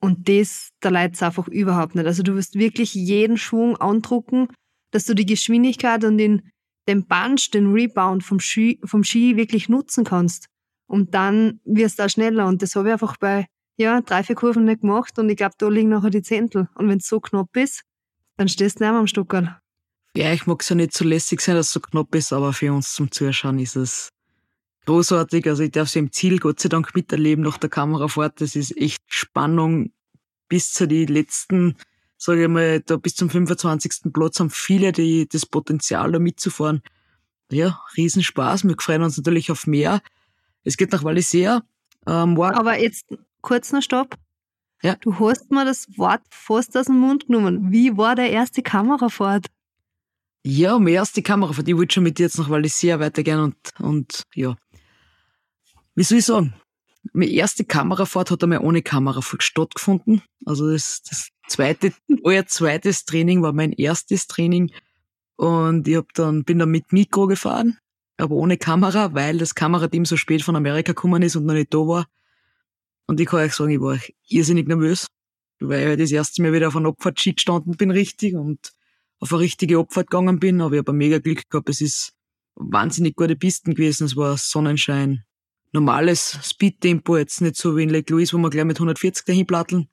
Und 0.00 0.28
das, 0.28 0.70
da 0.80 0.90
leid's 0.90 1.22
einfach 1.22 1.48
überhaupt 1.48 1.94
nicht. 1.94 2.06
Also 2.06 2.22
du 2.22 2.34
wirst 2.34 2.54
wirklich 2.54 2.94
jeden 2.94 3.36
Schwung 3.36 3.76
andrucken, 3.76 4.48
dass 4.92 5.04
du 5.04 5.14
die 5.14 5.26
Geschwindigkeit 5.26 6.04
und 6.04 6.18
den, 6.18 6.50
den 6.86 7.06
Bunch, 7.06 7.50
den 7.52 7.72
Rebound 7.72 8.22
vom 8.22 8.40
Ski, 8.40 8.80
vom 8.84 9.02
Ski 9.02 9.36
wirklich 9.36 9.68
nutzen 9.68 10.04
kannst. 10.04 10.46
Und 10.86 11.14
dann 11.14 11.60
wirst 11.64 11.98
du 11.98 12.04
auch 12.04 12.08
schneller. 12.08 12.46
Und 12.46 12.62
das 12.62 12.74
habe 12.76 12.88
ich 12.88 12.92
einfach 12.92 13.16
bei 13.16 13.46
ja, 13.76 14.00
drei, 14.00 14.22
vier 14.22 14.36
Kurven 14.36 14.64
nicht 14.64 14.80
gemacht. 14.80 15.18
Und 15.18 15.28
ich 15.28 15.36
glaube, 15.36 15.54
da 15.58 15.68
liegen 15.68 15.90
nachher 15.90 16.10
die 16.10 16.22
Zehntel. 16.22 16.68
Und 16.74 16.88
wenn 16.88 16.98
es 16.98 17.08
so 17.08 17.20
knapp 17.20 17.54
ist, 17.56 17.82
dann 18.36 18.48
stehst 18.48 18.78
du 18.78 18.84
nicht 18.84 18.92
mehr 18.92 19.00
am 19.00 19.06
Stockerl. 19.06 19.58
Ja, 20.16 20.32
ich 20.32 20.46
mag 20.46 20.62
es 20.62 20.68
ja 20.68 20.76
nicht 20.76 20.94
so 20.94 21.04
lässig 21.04 21.40
sein, 21.40 21.56
dass 21.56 21.66
es 21.66 21.72
so 21.72 21.80
knapp 21.80 22.14
ist, 22.14 22.32
aber 22.32 22.52
für 22.52 22.72
uns 22.72 22.94
zum 22.94 23.10
Zuschauen 23.10 23.58
ist 23.58 23.76
es 23.76 24.08
großartig. 24.88 25.46
Also 25.46 25.62
ich 25.64 25.70
darf 25.70 25.88
sie 25.88 25.98
im 25.98 26.12
Ziel 26.12 26.38
Gott 26.38 26.60
sei 26.60 26.70
Dank 26.70 26.94
miterleben 26.94 27.44
nach 27.44 27.58
der 27.58 27.68
Kamerafahrt. 27.68 28.40
Das 28.40 28.56
ist 28.56 28.76
echt 28.76 29.02
Spannung 29.06 29.92
bis 30.48 30.72
zu 30.72 30.88
die 30.88 31.04
letzten, 31.04 31.76
sage 32.16 32.44
ich 32.44 32.48
mal, 32.48 32.80
da 32.80 32.96
bis 32.96 33.14
zum 33.14 33.28
25. 33.28 34.12
Platz 34.12 34.40
haben 34.40 34.48
viele 34.48 34.92
die, 34.92 35.28
das 35.28 35.44
Potenzial, 35.44 36.12
da 36.12 36.18
mitzufahren. 36.18 36.80
Ja, 37.52 37.80
Riesenspaß. 37.96 38.64
Wir 38.64 38.76
freuen 38.80 39.02
uns 39.02 39.18
natürlich 39.18 39.50
auf 39.50 39.66
mehr. 39.66 40.00
Es 40.64 40.78
geht 40.78 40.92
nach 40.92 41.04
Wallisea. 41.04 41.62
Ähm, 42.06 42.40
Aber 42.40 42.80
jetzt 42.80 43.06
kurz 43.42 43.72
noch 43.72 43.82
Stopp. 43.82 44.16
Ja. 44.82 44.96
Du 45.00 45.18
hast 45.18 45.50
mir 45.50 45.66
das 45.66 45.86
Wort 45.98 46.22
fast 46.30 46.76
aus 46.78 46.86
dem 46.86 46.98
Mund 46.98 47.26
genommen. 47.26 47.72
Wie 47.72 47.96
war 47.98 48.14
der 48.14 48.30
erste 48.30 48.62
Kamerafahrt? 48.62 49.46
Ja, 50.44 50.78
meine 50.78 50.92
erste 50.92 51.20
Kamerafahrt. 51.20 51.68
Ich 51.68 51.76
wollte 51.76 51.94
schon 51.94 52.04
mit 52.04 52.18
dir 52.18 52.22
jetzt 52.22 52.38
nach 52.38 52.48
Wallisea 52.48 53.00
weitergehen 53.00 53.40
und, 53.40 53.56
und 53.80 54.22
ja. 54.34 54.56
Wie 55.98 56.04
soll 56.04 56.18
ich 56.18 56.26
sagen? 56.26 56.54
Meine 57.12 57.32
erste 57.32 57.64
Kamerafahrt 57.64 58.30
hat 58.30 58.44
einmal 58.44 58.60
ohne 58.60 58.82
Kamera 58.82 59.20
stattgefunden. 59.20 60.22
Also 60.46 60.70
das, 60.70 61.02
das 61.02 61.30
zweite, 61.48 61.92
euer 62.22 62.46
zweites 62.46 63.04
Training 63.04 63.42
war 63.42 63.52
mein 63.52 63.72
erstes 63.72 64.28
Training. 64.28 64.70
Und 65.34 65.88
ich 65.88 65.96
hab 65.96 66.14
dann, 66.14 66.44
bin 66.44 66.60
dann 66.60 66.70
mit 66.70 66.92
Mikro 66.92 67.26
gefahren, 67.26 67.78
aber 68.16 68.36
ohne 68.36 68.58
Kamera, 68.58 69.12
weil 69.14 69.38
das 69.38 69.56
Kamerateam 69.56 70.04
so 70.04 70.16
spät 70.16 70.42
von 70.42 70.54
Amerika 70.54 70.92
gekommen 70.92 71.20
ist 71.22 71.34
und 71.34 71.46
noch 71.46 71.54
nicht 71.54 71.74
da 71.74 71.78
war. 71.78 72.06
Und 73.08 73.18
ich 73.18 73.26
kann 73.26 73.40
euch 73.40 73.54
sagen, 73.54 73.72
ich 73.72 73.80
war 73.80 73.98
irrsinnig 74.28 74.68
nervös, 74.68 75.08
weil 75.58 75.94
ich 75.94 75.98
das 75.98 76.12
erste 76.12 76.42
Mal 76.42 76.52
wieder 76.52 76.68
auf 76.68 76.76
einem 76.76 76.86
Abfahrtski 76.86 77.32
gestanden 77.32 77.76
bin 77.76 77.90
richtig 77.90 78.36
und 78.36 78.72
auf 79.18 79.32
eine 79.32 79.40
richtige 79.40 79.80
Abfahrt 79.80 80.10
gegangen 80.10 80.38
bin. 80.38 80.60
Aber 80.60 80.74
ich 80.74 80.78
habe 80.78 80.92
mega 80.92 81.18
Glück 81.18 81.50
gehabt. 81.50 81.68
Es 81.68 81.80
ist 81.80 82.12
wahnsinnig 82.54 83.16
gute 83.16 83.34
Pisten 83.34 83.74
gewesen. 83.74 84.04
Es 84.04 84.14
war 84.14 84.36
Sonnenschein, 84.36 85.24
normales 85.72 86.38
Speedtempo, 86.42 87.16
jetzt 87.16 87.40
nicht 87.40 87.56
so 87.56 87.76
wie 87.76 87.82
in 87.82 87.90
Lake 87.90 88.12
Louise, 88.12 88.32
wo 88.32 88.38
wir 88.38 88.50
gleich 88.50 88.64
mit 88.64 88.76
140 88.76 89.24
dahin 89.24 89.46
platteln. 89.46 89.88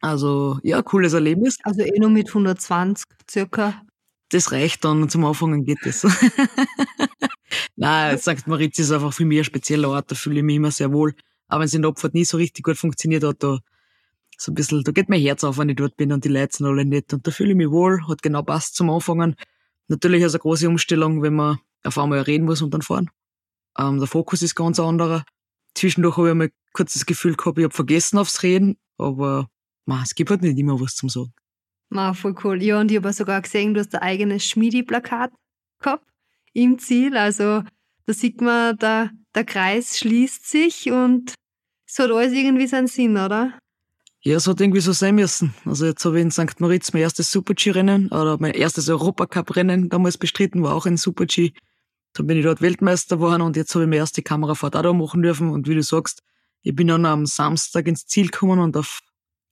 Also, 0.00 0.58
ja, 0.62 0.80
cooles 0.82 1.12
Erlebnis. 1.12 1.58
Also 1.64 1.82
eh 1.82 1.98
nur 1.98 2.10
mit 2.10 2.28
120 2.28 3.04
circa. 3.28 3.82
Das 4.30 4.52
reicht 4.52 4.84
dann, 4.84 5.08
zum 5.08 5.24
Anfangen 5.24 5.64
geht 5.64 5.78
das. 5.84 6.06
Nein, 7.76 8.18
St. 8.18 8.46
Moritz 8.46 8.78
ist 8.78 8.92
einfach 8.92 9.12
für 9.12 9.24
mich 9.24 9.38
ein 9.38 9.44
spezieller 9.44 9.88
Ort, 9.88 10.10
da 10.10 10.14
fühle 10.14 10.38
ich 10.38 10.44
mich 10.44 10.56
immer 10.56 10.70
sehr 10.70 10.92
wohl. 10.92 11.14
Aber 11.48 11.60
wenn 11.60 11.66
es 11.66 11.74
in 11.74 11.82
der 11.82 11.90
Abfahrt 11.90 12.14
nie 12.14 12.24
so 12.24 12.36
richtig 12.36 12.64
gut 12.64 12.76
funktioniert 12.76 13.24
hat, 13.24 13.42
da 13.42 13.58
so 14.36 14.52
ein 14.52 14.54
bisschen, 14.54 14.84
da 14.84 14.92
geht 14.92 15.08
mein 15.08 15.20
Herz 15.20 15.44
auf, 15.44 15.58
wenn 15.58 15.70
ich 15.70 15.76
dort 15.76 15.96
bin 15.96 16.12
und 16.12 16.24
die 16.24 16.28
Leute 16.28 16.56
sind 16.56 16.66
alle 16.66 16.84
nett 16.84 17.12
und 17.12 17.26
da 17.26 17.30
fühle 17.30 17.50
ich 17.50 17.56
mich 17.56 17.70
wohl, 17.70 18.06
hat 18.06 18.22
genau 18.22 18.42
passt 18.42 18.76
zum 18.76 18.90
Anfangen. 18.90 19.34
Natürlich 19.88 20.20
ist 20.20 20.28
es 20.28 20.34
eine 20.34 20.40
große 20.40 20.68
Umstellung, 20.68 21.22
wenn 21.22 21.34
man 21.34 21.58
auf 21.82 21.98
einmal 21.98 22.20
reden 22.20 22.44
muss 22.44 22.60
und 22.62 22.72
dann 22.72 22.82
fahren. 22.82 23.10
Ähm, 23.78 23.98
der 23.98 24.08
Fokus 24.08 24.42
ist 24.42 24.54
ganz 24.54 24.80
anderer. 24.80 25.24
Zwischendurch 25.74 26.16
habe 26.16 26.28
ich 26.28 26.32
einmal 26.32 26.50
kurz 26.72 26.94
das 26.94 27.06
Gefühl 27.06 27.36
gehabt, 27.36 27.58
ich 27.58 27.64
habe 27.64 27.74
vergessen 27.74 28.18
aufs 28.18 28.42
Reden, 28.42 28.76
aber 28.98 29.48
man, 29.86 30.02
es 30.02 30.14
gibt 30.14 30.30
halt 30.30 30.42
nicht 30.42 30.58
immer 30.58 30.80
was 30.80 30.96
zum 30.96 31.08
Sagen. 31.08 31.32
Ma, 31.90 32.12
voll 32.12 32.34
cool. 32.44 32.62
Ja, 32.62 32.80
und 32.80 32.90
ich 32.90 32.98
habe 32.98 33.12
sogar 33.12 33.40
gesehen, 33.40 33.74
du 33.74 33.80
hast 33.80 33.94
ein 33.94 34.02
eigenes 34.02 34.44
Schmiedi-Plakat 34.44 35.32
gehabt 35.80 36.04
im 36.52 36.78
Ziel. 36.78 37.16
Also 37.16 37.62
da 38.06 38.12
sieht 38.12 38.40
man, 38.40 38.76
der, 38.76 39.10
der 39.34 39.44
Kreis 39.44 39.98
schließt 39.98 40.46
sich 40.48 40.90
und 40.90 41.34
es 41.86 41.98
hat 41.98 42.10
alles 42.10 42.32
irgendwie 42.32 42.66
seinen 42.66 42.88
Sinn, 42.88 43.16
oder? 43.16 43.58
Ja, 44.20 44.36
es 44.36 44.46
hat 44.46 44.60
irgendwie 44.60 44.80
so 44.80 44.92
sein 44.92 45.14
müssen. 45.14 45.54
Also 45.64 45.86
jetzt 45.86 46.04
habe 46.04 46.18
ich 46.18 46.22
in 46.22 46.30
St. 46.30 46.60
Moritz 46.60 46.92
mein 46.92 47.02
erstes 47.02 47.30
Super-G-Rennen 47.30 48.08
oder 48.08 48.36
mein 48.38 48.52
erstes 48.52 48.88
Europacup-Rennen 48.88 49.88
damals 49.88 50.18
bestritten, 50.18 50.62
war 50.62 50.74
auch 50.74 50.86
ein 50.86 50.96
Super-G. 50.96 51.52
Dann 52.14 52.26
bin 52.26 52.38
ich 52.38 52.44
dort 52.44 52.60
Weltmeister 52.60 53.16
geworden 53.16 53.42
und 53.42 53.56
jetzt 53.56 53.74
habe 53.74 53.84
ich 53.84 53.88
meine 53.88 53.98
erste 53.98 54.22
Kamerafahrt 54.22 54.76
auch 54.76 54.82
da 54.82 54.92
machen 54.92 55.22
dürfen. 55.22 55.50
Und 55.50 55.68
wie 55.68 55.74
du 55.74 55.82
sagst, 55.82 56.22
ich 56.62 56.74
bin 56.74 56.88
dann 56.88 57.06
am 57.06 57.26
Samstag 57.26 57.86
ins 57.86 58.06
Ziel 58.06 58.30
gekommen 58.30 58.58
und 58.58 58.76
auf 58.76 59.00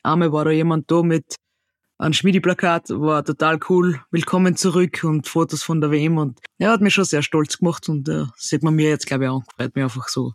einmal 0.03 0.33
war 0.33 0.45
da 0.45 0.51
jemand 0.51 0.91
da 0.91 1.03
mit 1.03 1.37
einem 1.99 2.13
Schmiedeplakat, 2.13 2.91
war 2.91 3.25
total 3.25 3.59
cool, 3.69 4.01
willkommen 4.11 4.57
zurück 4.57 5.03
und 5.05 5.27
Fotos 5.27 5.63
von 5.63 5.81
der 5.81 5.91
WM 5.91 6.19
und 6.19 6.41
er 6.59 6.71
hat 6.71 6.81
mich 6.81 6.95
schon 6.95 7.05
sehr 7.05 7.23
stolz 7.23 7.59
gemacht 7.59 7.89
und 7.89 8.09
äh, 8.09 8.25
sieht 8.37 8.63
man 8.63 8.75
mir 8.75 8.91
jetzt, 8.91 9.07
glaube 9.07 9.25
ich, 9.25 9.31
auch. 9.31 9.43
Freut 9.57 9.75
mich 9.75 9.85
einfach 9.85 10.09
so. 10.09 10.33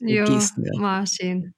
Ja, 0.00 0.24
Gesten, 0.24 0.64
ja. 0.64 0.80
war 0.80 1.06
schön. 1.06 1.54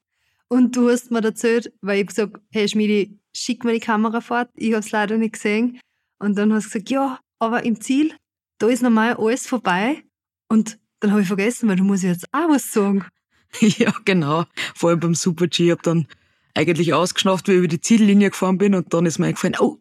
Und 0.48 0.76
du 0.76 0.88
hast 0.88 1.10
mir 1.10 1.22
erzählt, 1.22 1.72
weil 1.80 2.00
ich 2.00 2.06
gesagt 2.08 2.40
hey 2.50 2.68
Schmiedi, 2.68 3.18
schick 3.32 3.64
mir 3.64 3.72
die 3.72 3.80
Kamera 3.80 4.20
fort. 4.20 4.50
Ich 4.54 4.72
habe 4.72 4.80
es 4.80 4.90
leider 4.90 5.16
nicht 5.16 5.34
gesehen. 5.34 5.80
Und 6.18 6.36
dann 6.36 6.52
hast 6.52 6.66
du 6.66 6.70
gesagt, 6.70 6.90
ja, 6.90 7.20
aber 7.38 7.64
im 7.64 7.80
Ziel, 7.80 8.14
da 8.60 8.68
ist 8.68 8.82
normal 8.82 9.14
alles 9.14 9.48
vorbei. 9.48 10.04
Und 10.48 10.78
dann 11.00 11.10
habe 11.10 11.22
ich 11.22 11.28
vergessen, 11.28 11.68
weil 11.68 11.76
du 11.76 11.84
musst 11.84 12.04
jetzt 12.04 12.26
auch 12.32 12.48
was 12.48 12.72
sagen. 12.72 13.04
Ja, 13.60 13.92
genau. 14.04 14.44
Vor 14.76 14.90
allem 14.90 15.00
beim 15.00 15.14
Super 15.16 15.48
G. 15.48 15.64
Ich 15.64 15.70
habe 15.72 15.82
dann 15.82 16.06
eigentlich 16.54 16.94
ausgeschnauft, 16.94 17.48
wie 17.48 17.52
ich 17.52 17.58
über 17.58 17.66
die 17.66 17.80
Ziellinie 17.80 18.30
gefahren 18.30 18.58
bin 18.58 18.76
und 18.76 18.94
dann 18.94 19.06
ist 19.06 19.18
mir 19.18 19.26
eingefallen, 19.26 19.56
oh, 19.58 19.78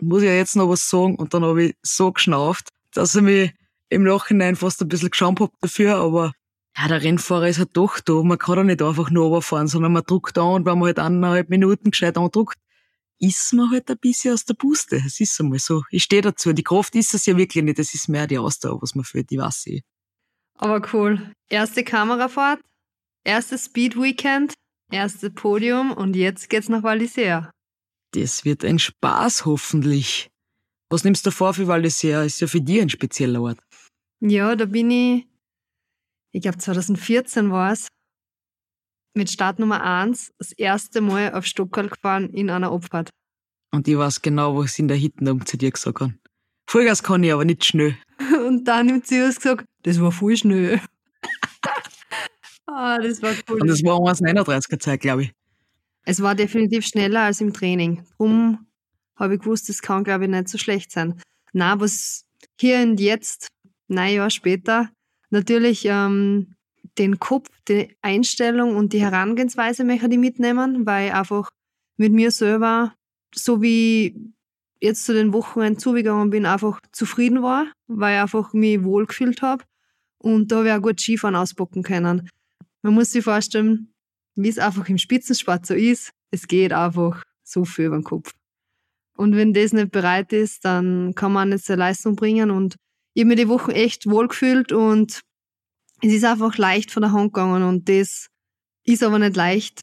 muss 0.00 0.22
ich 0.22 0.28
ja 0.28 0.34
jetzt 0.34 0.56
noch 0.56 0.70
was 0.70 0.88
sagen 0.88 1.16
und 1.16 1.34
dann 1.34 1.44
habe 1.44 1.64
ich 1.64 1.76
so 1.82 2.12
geschnauft, 2.12 2.68
dass 2.94 3.14
ich 3.14 3.20
mich 3.20 3.52
im 3.90 4.04
Nachhinein 4.04 4.56
fast 4.56 4.80
ein 4.80 4.88
bisschen 4.88 5.10
geschampt 5.10 5.40
habe 5.40 5.52
dafür, 5.60 5.96
aber 5.96 6.32
ja, 6.78 6.88
der 6.88 7.02
Rennfahrer 7.02 7.48
ist 7.48 7.58
halt 7.58 7.70
doch 7.74 8.00
da. 8.00 8.22
Man 8.22 8.38
kann 8.38 8.56
da 8.56 8.64
nicht 8.64 8.80
einfach 8.80 9.10
nur 9.10 9.26
runterfahren, 9.26 9.68
sondern 9.68 9.92
man 9.92 10.04
druckt 10.06 10.38
an 10.38 10.54
und 10.54 10.64
wenn 10.64 10.78
man 10.78 10.86
halt 10.86 10.98
eineinhalb 10.98 11.50
Minuten 11.50 11.90
gescheit 11.90 12.16
andruckt, 12.16 12.56
ist 13.20 13.52
man 13.52 13.70
halt 13.70 13.90
ein 13.90 13.98
bisschen 13.98 14.32
aus 14.32 14.44
der 14.44 14.54
Puste. 14.54 14.96
Es 14.96 15.20
ist 15.20 15.38
einmal 15.40 15.58
so. 15.58 15.84
Ich 15.90 16.04
stehe 16.04 16.22
dazu. 16.22 16.52
Die 16.52 16.64
Kraft 16.64 16.94
ist 16.94 17.14
es 17.14 17.26
ja 17.26 17.36
wirklich 17.36 17.62
nicht. 17.62 17.78
Es 17.78 17.94
ist 17.94 18.08
mehr 18.08 18.26
die 18.26 18.38
Ausdauer, 18.38 18.80
was 18.80 18.94
man 18.94 19.04
fühlt, 19.04 19.30
die 19.30 19.38
weiß 19.38 19.66
ich. 19.66 19.82
Aber 20.54 20.86
cool. 20.92 21.32
Erste 21.48 21.84
Kamerafahrt, 21.84 22.60
erstes 23.24 23.66
Speed 23.66 23.96
Weekend, 23.96 24.54
erste 24.90 25.30
Podium 25.30 25.92
und 25.92 26.16
jetzt 26.16 26.48
geht's 26.48 26.68
nach 26.68 26.82
Val 26.82 26.98
d'Isère. 26.98 27.50
Das 28.12 28.44
wird 28.44 28.64
ein 28.64 28.78
Spaß, 28.78 29.44
hoffentlich. 29.44 30.28
Was 30.90 31.04
nimmst 31.04 31.24
du 31.24 31.30
vor 31.30 31.54
für 31.54 31.66
Val 31.66 31.82
d'Isère? 31.82 32.24
Ist 32.24 32.40
ja 32.40 32.46
für 32.46 32.60
dich 32.60 32.80
ein 32.80 32.88
spezieller 32.88 33.40
Ort. 33.40 33.60
Ja, 34.20 34.54
da 34.56 34.64
bin 34.64 34.90
ich, 34.90 35.26
ich 36.32 36.42
glaube 36.42 36.58
2014 36.58 37.50
war 37.50 37.72
es, 37.72 37.88
mit 39.14 39.30
Startnummer 39.30 39.82
1 39.82 40.32
das 40.38 40.52
erste 40.52 41.00
Mal 41.00 41.34
auf 41.34 41.44
Stockerl 41.46 41.88
gefahren 41.88 42.30
in 42.30 42.50
einer 42.50 42.72
Abfahrt. 42.72 43.10
Und 43.72 43.86
ich 43.86 43.96
weiß 43.96 44.22
genau, 44.22 44.56
was 44.56 44.78
in 44.78 44.88
der 44.88 44.96
Hittenum 44.96 45.44
zu 45.46 45.56
dir 45.56 45.70
gesagt 45.70 46.00
haben. 46.00 46.20
Vollgas 46.66 47.02
kann 47.02 47.24
ich, 47.24 47.32
aber 47.32 47.44
nicht 47.44 47.64
schnell. 47.64 47.96
Und 48.46 48.64
dann 48.64 48.88
im 48.88 49.02
Ziel 49.04 49.26
gesagt, 49.26 49.64
das 49.82 50.00
war 50.00 50.12
voll 50.12 50.36
schnell. 50.36 50.80
Ah, 52.72 52.98
das 52.98 53.20
war 53.20 53.32
cool. 53.48 53.60
Und 53.60 53.66
das 53.66 53.82
war 53.82 53.98
1,39er 53.98 54.78
Zeit, 54.78 55.00
glaube 55.00 55.24
ich. 55.24 55.32
Es 56.04 56.22
war 56.22 56.36
definitiv 56.36 56.86
schneller 56.86 57.22
als 57.22 57.40
im 57.40 57.52
Training. 57.52 58.04
Drum 58.16 58.66
habe 59.16 59.34
ich 59.34 59.40
gewusst, 59.40 59.68
das 59.68 59.82
kann, 59.82 60.04
glaube 60.04 60.24
ich, 60.24 60.30
nicht 60.30 60.48
so 60.48 60.56
schlecht 60.56 60.92
sein. 60.92 61.20
Na, 61.52 61.80
was 61.80 62.24
hier 62.60 62.78
und 62.78 63.00
jetzt, 63.00 63.48
neun 63.88 64.14
Jahre 64.14 64.30
später, 64.30 64.88
natürlich 65.30 65.84
ähm, 65.84 66.54
den 66.98 67.18
Kopf, 67.18 67.48
die 67.68 67.96
Einstellung 68.02 68.76
und 68.76 68.92
die 68.92 69.00
Herangehensweise 69.00 69.84
möchte 69.84 70.08
ich 70.10 70.18
mitnehmen, 70.18 70.86
weil 70.86 71.08
ich 71.08 71.14
einfach 71.14 71.50
mit 71.96 72.12
mir 72.12 72.30
selber, 72.30 72.94
so 73.34 73.62
wie 73.62 74.32
jetzt 74.80 75.04
zu 75.04 75.12
den 75.12 75.32
Wochenenden 75.32 75.78
zugegangen 75.78 76.30
bin, 76.30 76.46
einfach 76.46 76.80
zufrieden 76.92 77.42
war, 77.42 77.66
weil 77.86 78.16
ich 78.16 78.22
einfach 78.22 78.52
mich 78.52 78.82
wohlgefühlt 78.82 79.42
habe. 79.42 79.64
Und 80.18 80.50
da 80.50 80.56
habe 80.56 80.68
ich 80.68 80.74
auch 80.74 80.82
gut 80.82 81.00
Skifahren 81.00 81.36
auspacken 81.36 81.82
können. 81.82 82.28
Man 82.82 82.94
muss 82.94 83.12
sich 83.12 83.24
vorstellen, 83.24 83.92
wie 84.34 84.48
es 84.48 84.58
einfach 84.58 84.88
im 84.88 84.98
Spitzensport 84.98 85.66
so 85.66 85.74
ist. 85.74 86.12
Es 86.30 86.46
geht 86.46 86.72
einfach 86.72 87.24
so 87.42 87.64
viel 87.64 87.86
über 87.86 87.98
den 87.98 88.04
Kopf. 88.04 88.32
Und 89.16 89.36
wenn 89.36 89.52
das 89.52 89.72
nicht 89.72 89.90
bereit 89.90 90.32
ist, 90.32 90.64
dann 90.64 91.14
kann 91.14 91.32
man 91.32 91.50
nicht 91.50 91.64
seine 91.64 91.80
Leistung 91.80 92.16
bringen. 92.16 92.50
Und 92.50 92.76
ich 93.12 93.22
habe 93.22 93.28
mir 93.28 93.36
die 93.36 93.48
Woche 93.48 93.72
echt 93.72 94.08
wohlgefühlt 94.08 94.72
und 94.72 95.20
es 96.02 96.12
ist 96.12 96.24
einfach 96.24 96.56
leicht 96.56 96.90
von 96.90 97.02
der 97.02 97.12
Hand 97.12 97.32
gegangen. 97.32 97.62
Und 97.62 97.88
das 97.88 98.28
ist 98.84 99.02
aber 99.02 99.18
nicht 99.18 99.36
leicht. 99.36 99.82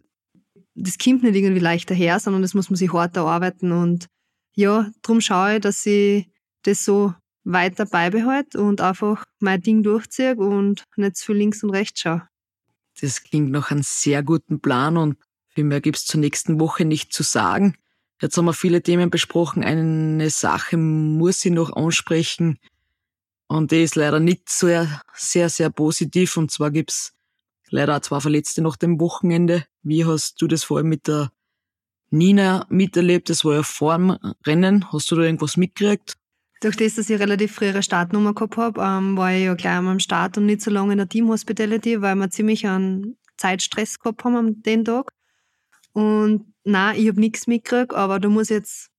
Das 0.75 0.97
kommt 0.97 1.23
nicht 1.23 1.35
irgendwie 1.35 1.59
leicht 1.59 1.89
daher, 1.89 2.19
sondern 2.19 2.41
das 2.41 2.53
muss 2.53 2.69
man 2.69 2.77
sich 2.77 2.91
hart 2.93 3.15
erarbeiten. 3.15 3.71
Und 3.71 4.07
ja, 4.53 4.91
darum 5.01 5.21
schaue 5.21 5.55
ich, 5.55 5.61
dass 5.61 5.85
ich 5.85 6.27
das 6.63 6.83
so 6.83 7.13
weiter 7.43 7.85
beibehalte 7.85 8.61
und 8.61 8.81
einfach 8.81 9.23
mein 9.39 9.61
Ding 9.61 9.83
durchziehe 9.83 10.35
und 10.35 10.83
nicht 10.97 11.15
zu 11.15 11.33
links 11.33 11.63
und 11.63 11.69
rechts 11.69 12.01
schaue. 12.01 12.27
Das 12.99 13.23
klingt 13.23 13.51
nach 13.51 13.71
einem 13.71 13.83
sehr 13.83 14.23
guten 14.23 14.59
Plan 14.59 14.97
und 14.97 15.17
viel 15.47 15.63
mehr 15.63 15.81
gibt 15.81 15.97
es 15.97 16.05
zur 16.05 16.19
nächsten 16.19 16.59
Woche 16.59 16.83
nicht 16.83 17.13
zu 17.13 17.23
sagen. 17.23 17.75
Jetzt 18.21 18.37
haben 18.37 18.45
wir 18.45 18.53
viele 18.53 18.81
Themen 18.81 19.11
besprochen. 19.11 19.63
Eine 19.63 20.29
Sache 20.29 20.77
muss 20.77 21.45
ich 21.45 21.51
noch 21.51 21.75
ansprechen 21.75 22.59
und 23.47 23.71
die 23.71 23.83
ist 23.83 23.95
leider 23.95 24.19
nicht 24.19 24.49
sehr, 24.49 25.01
sehr, 25.13 25.49
sehr 25.49 25.69
positiv. 25.69 26.37
Und 26.37 26.51
zwar 26.51 26.71
gibt's 26.71 27.13
leider 27.69 27.95
auch 27.95 28.01
zwei 28.01 28.19
Verletzte 28.19 28.61
nach 28.61 28.75
dem 28.75 28.99
Wochenende. 28.99 29.65
Wie 29.83 30.05
hast 30.05 30.41
du 30.41 30.47
das 30.47 30.63
vor 30.63 30.77
allem 30.77 30.89
mit 30.89 31.07
der 31.07 31.31
Nina 32.09 32.65
miterlebt? 32.69 33.29
Das 33.29 33.45
war 33.45 33.55
ja 33.55 33.63
vor 33.63 33.97
dem 33.97 34.17
Rennen. 34.45 34.91
Hast 34.91 35.09
du 35.11 35.15
da 35.15 35.23
irgendwas 35.23 35.57
mitgekriegt? 35.57 36.15
Durch 36.59 36.75
das, 36.75 36.95
dass 36.95 37.09
ich 37.09 37.19
relativ 37.19 37.53
frühere 37.53 37.83
Startnummer 37.83 38.33
gehabt 38.33 38.57
habe, 38.57 38.81
ähm, 38.81 39.15
war 39.15 39.31
ich 39.31 39.43
ja 39.43 39.53
gleich 39.53 39.75
am 39.75 39.99
Start 39.99 40.37
und 40.37 40.47
nicht 40.47 40.61
so 40.61 40.71
lange 40.71 40.93
in 40.93 40.97
der 40.97 41.07
Team 41.07 41.29
Hospitality, 41.29 42.01
weil 42.01 42.15
wir 42.15 42.29
ziemlich 42.31 42.65
einen 42.65 43.15
Zeitstress 43.37 43.99
gehabt 43.99 44.23
haben 44.23 44.35
an 44.35 44.61
den 44.63 44.83
Tag. 44.83 45.11
Und 45.93 46.51
nein, 46.63 46.99
ich 46.99 47.07
habe 47.07 47.19
nichts 47.19 47.45
mitgekriegt, 47.45 47.93
aber 47.93 48.19
du 48.19 48.29
musst 48.29 48.49
jetzt 48.49 48.89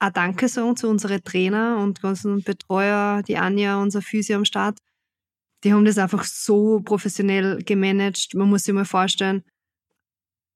auch 0.00 0.10
Danke 0.10 0.48
sagen 0.48 0.76
zu 0.76 0.88
unseren 0.88 1.22
Trainer 1.22 1.78
und 1.78 2.02
ganzen 2.02 2.42
Betreuer, 2.42 3.22
die 3.22 3.36
Anja, 3.36 3.80
unser 3.80 4.02
Physio 4.02 4.36
am 4.36 4.44
Start. 4.44 4.78
Die 5.62 5.72
haben 5.72 5.84
das 5.84 5.98
einfach 5.98 6.24
so 6.24 6.80
professionell 6.80 7.62
gemanagt. 7.62 8.34
Man 8.34 8.50
muss 8.50 8.64
sich 8.64 8.74
mal 8.74 8.84
vorstellen, 8.84 9.42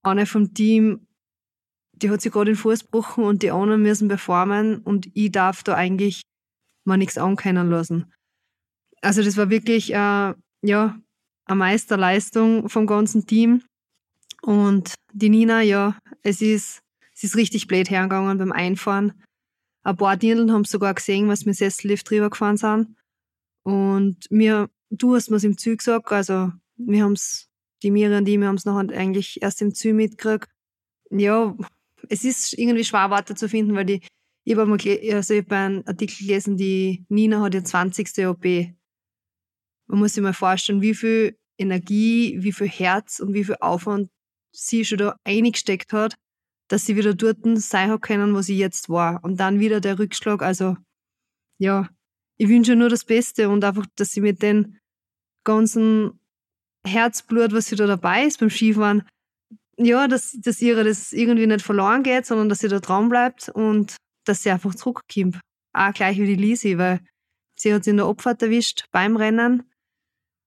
eine 0.02 0.26
vom 0.26 0.52
Team, 0.52 1.06
die 1.92 2.10
hat 2.10 2.20
sich 2.20 2.32
gerade 2.32 2.52
den 2.52 2.56
Fuß 2.56 2.84
gebrochen 2.84 3.24
und 3.24 3.42
die 3.42 3.50
anderen 3.50 3.82
müssen 3.82 4.08
performen 4.08 4.78
und 4.78 5.08
ich 5.14 5.32
darf 5.32 5.62
da 5.62 5.74
eigentlich 5.74 6.22
mal 6.84 6.96
nichts 6.96 7.18
ankennen 7.18 7.70
lassen. 7.70 8.12
Also 9.00 9.22
das 9.22 9.36
war 9.36 9.50
wirklich 9.50 9.92
äh, 9.92 10.34
ja, 10.62 11.00
eine 11.48 11.56
Meisterleistung 11.56 12.68
vom 12.68 12.86
ganzen 12.86 13.26
Team. 13.26 13.62
Und 14.42 14.94
die 15.12 15.30
Nina, 15.30 15.62
ja, 15.62 15.98
es 16.22 16.40
ist, 16.40 16.80
es 17.14 17.24
ist 17.24 17.36
richtig 17.36 17.66
blöd 17.66 17.90
hergegangen 17.90 18.38
beim 18.38 18.52
Einfahren. 18.52 19.12
Ein 19.84 19.96
paar 19.96 20.16
Dirndl 20.16 20.52
haben 20.52 20.64
sogar 20.64 20.94
gesehen, 20.94 21.28
was 21.28 21.44
mit 21.44 21.56
Sessellift 21.56 22.10
drüber 22.10 22.30
gefahren 22.30 22.56
sind. 22.56 22.96
Und 23.62 24.30
mir, 24.30 24.68
du 24.90 25.14
hast 25.14 25.30
mir's 25.30 25.44
im 25.44 25.58
Zug 25.58 25.78
gesagt, 25.78 26.10
also 26.12 26.52
wir 26.76 27.04
haben's, 27.04 27.48
die 27.82 27.90
Mira 27.90 28.18
und 28.18 28.24
die, 28.24 28.38
wir 28.38 28.48
haben's 28.48 28.64
noch 28.64 28.76
eigentlich 28.76 29.40
erst 29.42 29.62
im 29.62 29.74
Zug 29.74 29.94
mitgekriegt. 29.94 30.48
Ja, 31.10 31.56
es 32.08 32.24
ist 32.24 32.58
irgendwie 32.58 32.84
schwer, 32.84 33.10
Worte 33.10 33.34
zu 33.34 33.48
finden, 33.48 33.74
weil 33.74 33.84
die 33.84 34.00
ich 34.48 34.56
habe 34.56 34.64
mal 34.64 34.78
also 35.14 35.34
ich 35.34 35.44
hab 35.44 35.52
einen 35.52 35.86
Artikel 35.86 36.26
gelesen, 36.26 36.56
die 36.56 37.04
Nina 37.10 37.42
hat 37.42 37.52
ihr 37.52 37.64
20. 37.64 38.26
OP. 38.28 38.44
Man 38.44 39.98
muss 39.98 40.14
sich 40.14 40.22
mal 40.22 40.32
vorstellen, 40.32 40.80
wie 40.80 40.94
viel 40.94 41.38
Energie, 41.58 42.38
wie 42.40 42.52
viel 42.52 42.68
Herz 42.68 43.20
und 43.20 43.34
wie 43.34 43.44
viel 43.44 43.56
Aufwand 43.60 44.08
sie 44.50 44.86
schon 44.86 44.96
da 44.96 45.16
eingesteckt 45.22 45.92
hat, 45.92 46.14
dass 46.68 46.84
sie 46.84 46.96
wieder 46.96 47.14
dort 47.14 47.38
sein 47.58 47.90
hat 47.90 48.02
können, 48.02 48.34
wo 48.34 48.42
sie 48.42 48.58
jetzt 48.58 48.88
war. 48.88 49.22
Und 49.24 49.40
dann 49.40 49.58
wieder 49.58 49.80
der 49.80 49.98
Rückschlag. 49.98 50.42
Also, 50.42 50.76
ja, 51.58 51.88
ich 52.36 52.48
wünsche 52.48 52.76
nur 52.76 52.88
das 52.88 53.04
Beste 53.04 53.48
und 53.48 53.64
einfach, 53.64 53.86
dass 53.96 54.10
sie 54.10 54.20
mit 54.20 54.42
dem 54.42 54.78
ganzen 55.44 56.20
Herzblut, 56.86 57.52
was 57.52 57.66
sie 57.66 57.76
da 57.76 57.86
dabei 57.86 58.24
ist 58.24 58.38
beim 58.38 58.50
Skifahren, 58.50 59.08
ja, 59.78 60.08
dass, 60.08 60.32
dass 60.40 60.60
ihre 60.60 60.84
das 60.84 61.12
irgendwie 61.12 61.46
nicht 61.46 61.64
verloren 61.64 62.02
geht, 62.02 62.26
sondern 62.26 62.48
dass 62.48 62.58
sie 62.58 62.68
da 62.68 62.80
dran 62.80 63.08
bleibt 63.08 63.48
und 63.48 63.96
dass 64.24 64.42
sie 64.42 64.50
einfach 64.50 64.74
zurückkommt. 64.74 65.40
Auch 65.72 65.92
gleich 65.92 66.18
wie 66.18 66.26
die 66.26 66.34
Lisi, 66.34 66.78
weil 66.78 67.00
sie 67.58 67.72
hat 67.72 67.84
sich 67.84 67.92
in 67.92 67.98
der 67.98 68.06
Abfahrt 68.06 68.42
erwischt 68.42 68.86
beim 68.90 69.16
Rennen. 69.16 69.70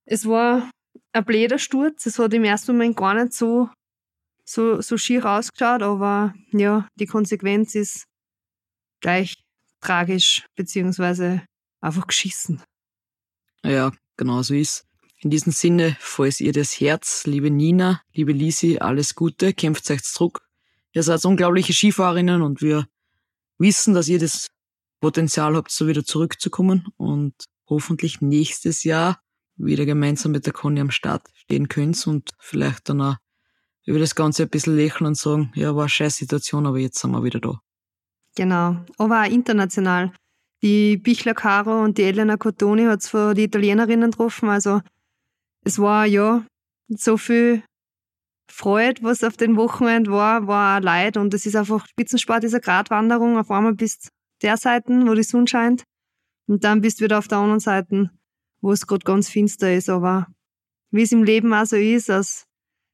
Es 0.05 0.25
war 0.25 0.69
ein 1.13 1.25
bläder 1.25 1.60
Sturz. 1.60 2.05
Es 2.05 2.19
hat 2.19 2.34
im 2.34 2.43
ersten 2.43 2.73
Moment 2.73 2.97
gar 2.97 3.13
nicht 3.13 3.34
so, 3.34 3.69
so, 4.45 4.82
so 4.82 4.97
schier 4.97 5.25
ausgeschaut, 5.25 5.82
aber 5.82 6.34
ja, 6.51 6.88
die 6.95 7.06
Konsequenz 7.06 7.75
ist 7.75 8.06
gleich 8.99 9.36
tragisch, 9.82 10.45
beziehungsweise 10.56 11.43
einfach 11.82 12.08
geschissen. 12.08 12.62
Ja, 13.63 13.91
genau 14.17 14.41
so 14.41 14.54
ist. 14.54 14.86
In 15.19 15.30
diesem 15.30 15.51
Sinne, 15.51 15.95
falls 15.99 16.39
ihr 16.39 16.51
das 16.51 16.80
Herz, 16.80 17.25
liebe 17.25 17.51
Nina, 17.51 18.01
liebe 18.13 18.32
Lisi, 18.32 18.80
alles 18.80 19.13
Gute, 19.13 19.54
kämpft 19.54 19.89
euch 19.91 20.04
zurück. 20.04 20.41
Ihr 20.93 21.04
seid 21.04 21.23
unglaubliche 21.25 21.73
Skifahrerinnen 21.73 22.41
und 22.41 22.62
wir 22.62 22.88
wissen, 23.60 23.93
dass 23.93 24.08
ihr 24.08 24.19
das 24.19 24.47
Potenzial 24.99 25.56
habt, 25.56 25.71
so 25.71 25.88
wieder 25.88 26.04
zurückzukommen 26.04 26.88
und 26.97 27.36
hoffentlich 27.67 28.21
nächstes 28.21 28.84
Jahr 28.84 29.21
wieder 29.56 29.86
gemeinsam 29.86 30.32
mit 30.32 30.45
der 30.45 30.54
Conny 30.54 30.80
am 30.80 30.91
Start 30.91 31.27
stehen 31.36 31.67
könnt 31.67 32.06
und 32.08 32.32
vielleicht 32.39 32.89
dann 32.89 33.01
auch 33.01 33.15
über 33.85 33.99
das 33.99 34.15
Ganze 34.15 34.43
ein 34.43 34.49
bisschen 34.49 34.75
lächeln 34.75 35.07
und 35.07 35.17
sagen, 35.17 35.51
ja, 35.55 35.75
war 35.75 35.83
eine 35.83 35.89
scheiß 35.89 36.17
Situation, 36.17 36.65
aber 36.65 36.77
jetzt 36.77 36.99
sind 36.99 37.11
wir 37.11 37.23
wieder 37.23 37.39
da. 37.39 37.59
Genau, 38.35 38.77
aber 38.97 39.21
auch 39.21 39.31
international. 39.31 40.13
Die 40.61 40.97
Bichler 40.97 41.33
Caro 41.33 41.83
und 41.83 41.97
die 41.97 42.03
Elena 42.03 42.37
Cotoni 42.37 42.85
hat 42.85 43.01
zwar 43.01 43.33
die 43.33 43.43
Italienerinnen 43.43 44.11
getroffen, 44.11 44.49
also 44.49 44.81
es 45.63 45.79
war 45.79 46.05
ja 46.05 46.45
so 46.87 47.17
viel 47.17 47.63
Freude, 48.51 49.01
was 49.03 49.23
auf 49.23 49.37
den 49.37 49.55
Wochenenden 49.55 50.11
war, 50.11 50.45
war 50.45 50.77
auch 50.77 50.83
Leid. 50.83 51.17
Und 51.17 51.33
es 51.33 51.45
ist 51.45 51.55
einfach, 51.55 51.87
Spitzensport 51.87 52.43
eine 52.43 52.59
Gratwanderung. 52.59 53.37
Auf 53.37 53.49
einmal 53.49 53.73
bist 53.73 54.09
der 54.41 54.57
Seite, 54.57 54.91
wo 55.07 55.13
die 55.13 55.23
Sonne 55.23 55.47
scheint. 55.47 55.83
Und 56.47 56.63
dann 56.63 56.81
bist 56.81 56.99
du 56.99 57.05
wieder 57.05 57.17
auf 57.17 57.27
der 57.27 57.37
anderen 57.37 57.59
Seite, 57.59 58.11
wo 58.59 58.71
es 58.71 58.85
gerade 58.85 59.05
ganz 59.05 59.29
finster 59.29 59.73
ist. 59.73 59.89
Aber 59.89 60.27
wie 60.91 61.03
es 61.03 61.11
im 61.11 61.23
Leben 61.23 61.53
auch 61.53 61.65
so 61.65 61.77
ist, 61.77 62.09
dass 62.09 62.45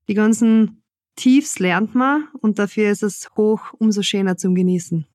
die 0.07 0.13
ganzen 0.13 0.83
Tiefs 1.15 1.59
lernt 1.59 1.95
man 1.95 2.27
und 2.39 2.59
dafür 2.59 2.91
ist 2.91 3.03
es 3.03 3.29
hoch 3.35 3.73
umso 3.73 4.01
schöner 4.01 4.37
zum 4.37 4.55
Genießen. 4.55 5.05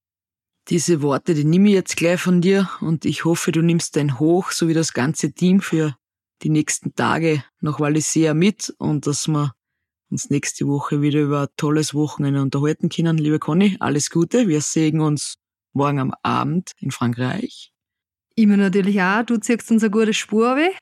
Diese 0.68 1.02
Worte, 1.02 1.34
die 1.34 1.44
nehme 1.44 1.68
ich 1.68 1.74
jetzt 1.74 1.96
gleich 1.96 2.20
von 2.20 2.40
dir 2.40 2.68
und 2.80 3.04
ich 3.04 3.24
hoffe, 3.24 3.50
du 3.52 3.62
nimmst 3.62 3.96
dein 3.96 4.18
Hoch 4.18 4.50
sowie 4.50 4.74
das 4.74 4.92
ganze 4.92 5.32
Team 5.32 5.60
für 5.60 5.96
die 6.42 6.50
nächsten 6.50 6.94
Tage 6.94 7.44
nach 7.60 7.80
Walisea 7.80 8.34
mit 8.34 8.72
und 8.78 9.06
dass 9.06 9.28
wir 9.28 9.54
uns 10.10 10.30
nächste 10.30 10.66
Woche 10.66 11.00
wieder 11.00 11.20
über 11.20 11.42
ein 11.42 11.48
tolles 11.56 11.94
Wochenende 11.94 12.42
unterhalten 12.42 12.88
können. 12.90 13.18
Liebe 13.18 13.38
Conny, 13.38 13.76
alles 13.80 14.10
Gute. 14.10 14.46
Wir 14.46 14.60
sehen 14.60 15.00
uns 15.00 15.36
morgen 15.72 15.98
am 15.98 16.14
Abend 16.22 16.72
in 16.78 16.90
Frankreich. 16.90 17.72
Ich 18.34 18.46
mir 18.46 18.56
natürlich 18.56 19.00
auch. 19.00 19.24
Du 19.24 19.38
ziehst 19.38 19.70
uns 19.70 19.82
eine 19.82 19.90
gute 19.90 20.14
Spur 20.14 20.56
weg. 20.56 20.78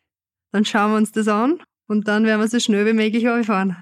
Dann 0.52 0.64
schauen 0.64 0.92
wir 0.92 0.96
uns 0.98 1.12
das 1.12 1.28
an 1.28 1.62
und 1.86 2.08
dann 2.08 2.24
werden 2.24 2.40
wir 2.40 2.48
so 2.48 2.58
schnell 2.58 2.86
wie 2.86 2.92
möglich 2.92 3.24
fahren. 3.46 3.76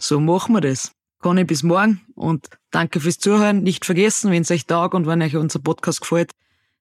So 0.00 0.20
machen 0.20 0.54
wir 0.54 0.60
das. 0.60 0.92
Conny, 1.20 1.42
bis 1.44 1.64
morgen 1.64 2.00
und 2.14 2.48
danke 2.70 3.00
fürs 3.00 3.18
Zuhören. 3.18 3.64
Nicht 3.64 3.84
vergessen, 3.84 4.30
wenn 4.30 4.42
es 4.42 4.50
euch 4.52 4.66
taugt 4.66 4.94
und 4.94 5.06
wenn 5.08 5.20
euch 5.20 5.34
unser 5.34 5.58
Podcast 5.58 6.00
gefällt, 6.00 6.30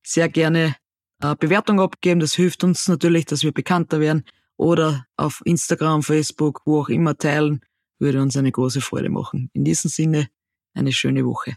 sehr 0.03 0.29
gerne 0.29 0.75
eine 1.19 1.35
Bewertung 1.35 1.81
abgeben. 1.81 2.19
Das 2.19 2.35
hilft 2.35 2.63
uns 2.63 2.87
natürlich, 2.87 3.25
dass 3.25 3.41
wir 3.41 3.51
bekannter 3.51 3.99
werden 3.99 4.23
oder 4.55 5.07
auf 5.15 5.41
Instagram, 5.45 6.03
Facebook, 6.03 6.61
wo 6.65 6.81
auch 6.81 6.89
immer 6.89 7.17
teilen 7.17 7.61
würde 7.97 8.21
uns 8.21 8.37
eine 8.37 8.51
große 8.51 8.81
Freude 8.81 9.09
machen. 9.09 9.49
In 9.53 9.63
diesem 9.63 9.89
Sinne, 9.89 10.29
eine 10.75 10.91
schöne 10.91 11.25
Woche. 11.25 11.55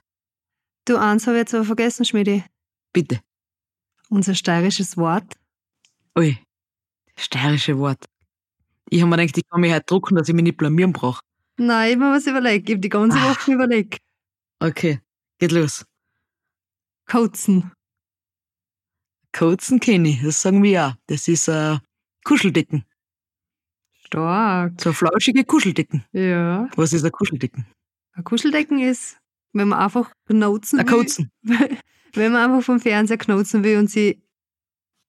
Du, 0.86 0.96
eins 0.96 1.26
habe 1.26 1.36
ich 1.36 1.40
jetzt 1.40 1.54
aber 1.54 1.64
vergessen, 1.64 2.06
Schmidi. 2.06 2.42
Bitte. 2.94 3.20
Unser 4.08 4.34
steirisches 4.34 4.96
Wort. 4.96 5.34
Ui, 6.18 6.38
steirische 7.16 7.78
Wort. 7.78 8.06
Ich 8.88 9.02
habe 9.02 9.10
mir 9.10 9.18
gedacht, 9.18 9.36
ich 9.36 9.48
kann 9.48 9.60
mich 9.60 9.72
heute 9.72 9.84
drucken, 9.84 10.16
dass 10.16 10.28
ich 10.28 10.34
mich 10.34 10.44
nicht 10.44 10.56
blamieren 10.56 10.94
brauche. 10.94 11.20
Nein, 11.60 11.88
ich 11.90 11.96
habe 11.96 12.06
mir 12.06 12.16
was 12.16 12.26
überlegt. 12.26 12.70
Ich 12.70 12.74
habe 12.74 12.80
die 12.80 12.88
ganze 12.88 13.18
ah. 13.18 13.30
Woche 13.30 13.52
überlegt. 13.52 13.98
Okay, 14.60 15.00
geht 15.38 15.52
los. 15.52 15.84
Kotzen. 17.06 17.70
Kotzen 19.32 19.78
kenne 19.78 20.08
ich, 20.08 20.22
das 20.22 20.40
sagen 20.40 20.62
wir 20.62 20.86
auch. 20.86 20.94
Das 21.06 21.28
ist 21.28 21.48
äh, 21.48 21.76
Kuscheldecken. 22.24 22.86
Stark. 23.92 24.80
So 24.80 24.94
flauschige 24.94 25.44
Kuscheldecken. 25.44 26.02
Ja. 26.12 26.66
Was 26.76 26.94
ist 26.94 27.04
ein 27.04 27.12
Kuscheldecken? 27.12 27.66
Ein 28.12 28.24
Kuscheldecken 28.24 28.80
ist, 28.80 29.18
wenn 29.52 29.68
man 29.68 29.80
einfach 29.80 30.10
knotzen 30.28 30.80
Ein 30.80 30.86
will. 30.86 30.94
Kotzen. 30.94 31.30
Wenn 32.12 32.32
man 32.32 32.50
einfach 32.50 32.64
vom 32.64 32.80
Fernseher 32.80 33.18
knotzen 33.18 33.62
will 33.62 33.78
und 33.78 33.88
sie 33.88 34.20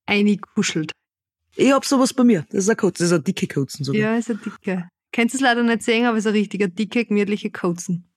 einkuschelt. 0.06 0.92
Ich 1.56 1.72
hab 1.72 1.84
sowas 1.84 2.14
bei 2.14 2.24
mir. 2.24 2.46
Das 2.52 2.66
ist 2.66 2.70
ein 2.70 2.78
Kotzen, 2.78 3.06
das 3.06 3.12
ist 3.12 3.18
ein 3.18 3.24
dicke 3.24 3.48
Kotzen 3.48 3.84
sogar. 3.84 4.00
Ja, 4.00 4.16
ist 4.18 4.30
ein 4.30 4.40
dicker. 4.40 4.88
Könnt 5.12 5.34
es 5.34 5.42
leider 5.42 5.64
nicht 5.64 5.84
sehen, 5.84 6.06
aber 6.06 6.18
es 6.18 6.26
ist 6.26 6.32
ein 6.32 6.38
richtiger 6.38 6.68
dicke, 6.68 7.06
gemütliche 7.06 7.52
Kotzen. 7.52 8.10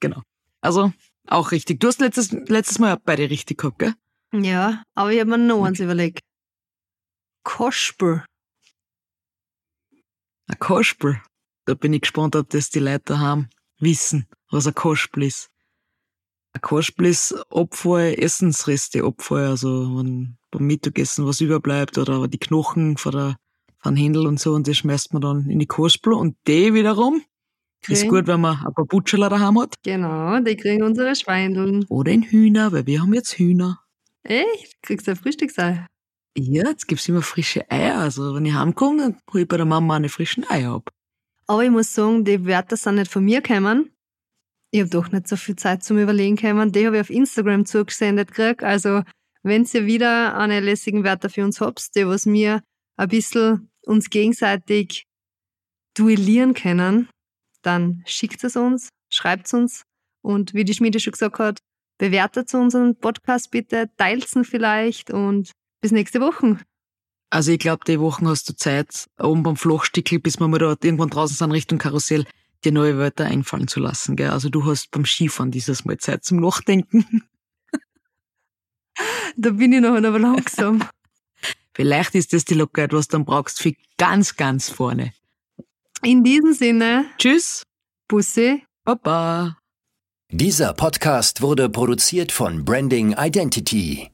Genau. 0.00 0.22
Also, 0.60 0.92
auch 1.26 1.52
richtig. 1.52 1.80
Du 1.80 1.88
hast 1.88 2.00
letztes, 2.00 2.32
letztes 2.32 2.78
Mal 2.78 2.98
beide 3.04 3.28
richtig 3.28 3.58
gehabt, 3.58 3.78
gell? 3.78 3.94
Ja, 4.32 4.82
aber 4.94 5.12
ich 5.12 5.20
habe 5.20 5.30
mir 5.30 5.38
noch 5.38 5.64
eins 5.64 5.80
überlegt. 5.80 6.20
Kospel. 7.42 8.24
Ein 10.46 10.58
Kospel. 10.58 11.20
Da 11.64 11.74
bin 11.74 11.92
ich 11.92 12.02
gespannt, 12.02 12.36
ob 12.36 12.48
das 12.50 12.70
die 12.70 12.78
Leute 12.78 13.04
daheim 13.06 13.48
wissen, 13.78 14.26
was 14.50 14.66
ein 14.66 14.74
Kospel 14.74 15.24
ist. 15.24 15.50
Ein 16.52 16.60
Kospel 16.60 17.06
ist 17.06 17.32
Abfall, 17.50 18.14
Essensreste, 18.18 19.04
Abfall, 19.04 19.46
also 19.46 19.96
wenn 19.96 20.36
beim 20.50 20.66
Mittagessen 20.66 21.26
was 21.26 21.40
überbleibt 21.40 21.96
oder 21.98 22.26
die 22.26 22.38
Knochen 22.38 22.96
von 22.96 23.12
der 23.12 23.36
von 23.80 23.96
Händel 23.96 24.26
und 24.26 24.38
so 24.38 24.54
und 24.54 24.68
das 24.68 24.78
schmeißt 24.78 25.12
man 25.12 25.22
dann 25.22 25.48
in 25.48 25.58
die 25.58 25.66
Kospel 25.66 26.12
und 26.12 26.36
die 26.46 26.74
wiederum 26.74 27.22
ist 27.88 28.08
gut, 28.08 28.26
wenn 28.26 28.40
man 28.40 28.58
ein 28.64 28.74
paar 28.74 28.84
Butcherler 28.84 29.30
daheim 29.30 29.58
hat. 29.58 29.74
Genau, 29.82 30.38
die 30.40 30.56
kriegen 30.56 30.82
unsere 30.82 31.16
Schweindeln. 31.16 31.84
Oder 31.88 32.12
in 32.12 32.22
Hühner, 32.22 32.72
weil 32.72 32.86
wir 32.86 33.00
haben 33.00 33.14
jetzt 33.14 33.38
Hühner. 33.38 33.80
Echt? 34.22 34.82
Kriegst 34.82 35.06
du 35.06 35.12
ein 35.12 35.16
Frühstücksei? 35.16 35.86
Ja, 36.36 36.68
jetzt 36.68 36.86
gibt's 36.86 37.08
immer 37.08 37.22
frische 37.22 37.68
Eier. 37.70 37.96
Also 37.96 38.34
wenn 38.34 38.44
ich 38.44 38.54
heimkomme, 38.54 38.98
dann 38.98 39.16
hol 39.32 39.40
ich 39.40 39.48
bei 39.48 39.56
der 39.56 39.66
Mama 39.66 39.96
eine 39.96 40.08
frischen 40.08 40.48
Eier 40.48 40.74
ab. 40.74 40.90
Aber 41.46 41.64
ich 41.64 41.70
muss 41.70 41.92
sagen, 41.92 42.24
die 42.24 42.46
Wörter 42.46 42.76
sind 42.76 42.96
nicht 42.96 43.10
von 43.10 43.24
mir 43.24 43.40
gekommen. 43.40 43.90
Ich 44.70 44.80
habe 44.80 44.90
doch 44.90 45.10
nicht 45.10 45.26
so 45.26 45.36
viel 45.36 45.56
Zeit 45.56 45.82
zum 45.82 45.98
Überlegen 45.98 46.36
gekommen. 46.36 46.70
Die 46.70 46.86
habe 46.86 46.96
ich 46.96 47.00
auf 47.00 47.10
Instagram 47.10 47.66
zugesendet 47.66 48.28
gekriegt. 48.28 48.62
Also, 48.62 49.02
wenn 49.42 49.66
ihr 49.72 49.86
wieder 49.86 50.36
eine 50.36 50.60
lässigen 50.60 51.02
Wörter 51.02 51.28
für 51.28 51.44
uns 51.44 51.60
habt, 51.60 51.96
die 51.96 52.06
was 52.06 52.26
mir 52.26 52.62
ein 52.96 53.08
bisschen 53.08 53.69
uns 53.90 54.08
gegenseitig 54.08 55.04
duellieren 55.94 56.54
können, 56.54 57.08
dann 57.62 58.02
schickt 58.06 58.42
es 58.44 58.56
uns, 58.56 58.88
schreibt 59.10 59.46
es 59.46 59.52
uns 59.52 59.82
und 60.22 60.54
wie 60.54 60.64
die 60.64 60.74
Schmiede 60.74 61.00
schon 61.00 61.12
gesagt 61.12 61.38
hat, 61.38 61.58
bewertet 61.98 62.54
unseren 62.54 62.96
Podcast 62.96 63.50
bitte, 63.50 63.90
teilt 63.96 64.34
ihn 64.34 64.44
vielleicht 64.44 65.10
und 65.10 65.50
bis 65.82 65.92
nächste 65.92 66.20
Woche. 66.20 66.58
Also 67.30 67.52
ich 67.52 67.58
glaube, 67.58 67.84
die 67.86 68.00
Wochen 68.00 68.26
hast 68.28 68.48
du 68.48 68.56
Zeit, 68.56 69.08
oben 69.18 69.42
beim 69.42 69.56
Flochstickel, 69.56 70.18
bis 70.18 70.40
wir 70.40 70.48
mal 70.48 70.58
da 70.58 70.70
irgendwann 70.82 71.10
draußen 71.10 71.36
sind 71.36 71.52
Richtung 71.52 71.78
Karussell, 71.78 72.24
dir 72.64 72.72
neue 72.72 72.96
Wörter 72.96 73.26
einfallen 73.26 73.68
zu 73.68 73.80
lassen. 73.80 74.16
Gell? 74.16 74.30
Also 74.30 74.48
du 74.48 74.64
hast 74.64 74.90
beim 74.90 75.04
Skifahren 75.04 75.50
dieses 75.50 75.84
Mal 75.84 75.98
Zeit 75.98 76.24
zum 76.24 76.40
Nachdenken. 76.40 77.24
Da 79.36 79.50
bin 79.50 79.72
ich 79.72 79.80
noch 79.80 79.94
aber 79.94 80.18
langsam. 80.18 80.84
Vielleicht 81.80 82.14
ist 82.14 82.34
das 82.34 82.44
die 82.44 82.52
Lockerheit, 82.52 82.92
was 82.92 83.08
du 83.08 83.16
dann 83.16 83.24
brauchst 83.24 83.62
für 83.62 83.72
ganz, 83.96 84.36
ganz 84.36 84.68
vorne. 84.68 85.14
In 86.02 86.22
diesem 86.22 86.52
Sinne, 86.52 87.06
Tschüss, 87.16 87.62
Bussi. 88.06 88.62
Baba. 88.84 89.56
Dieser 90.30 90.74
Podcast 90.74 91.40
wurde 91.40 91.70
produziert 91.70 92.32
von 92.32 92.66
Branding 92.66 93.14
Identity. 93.16 94.10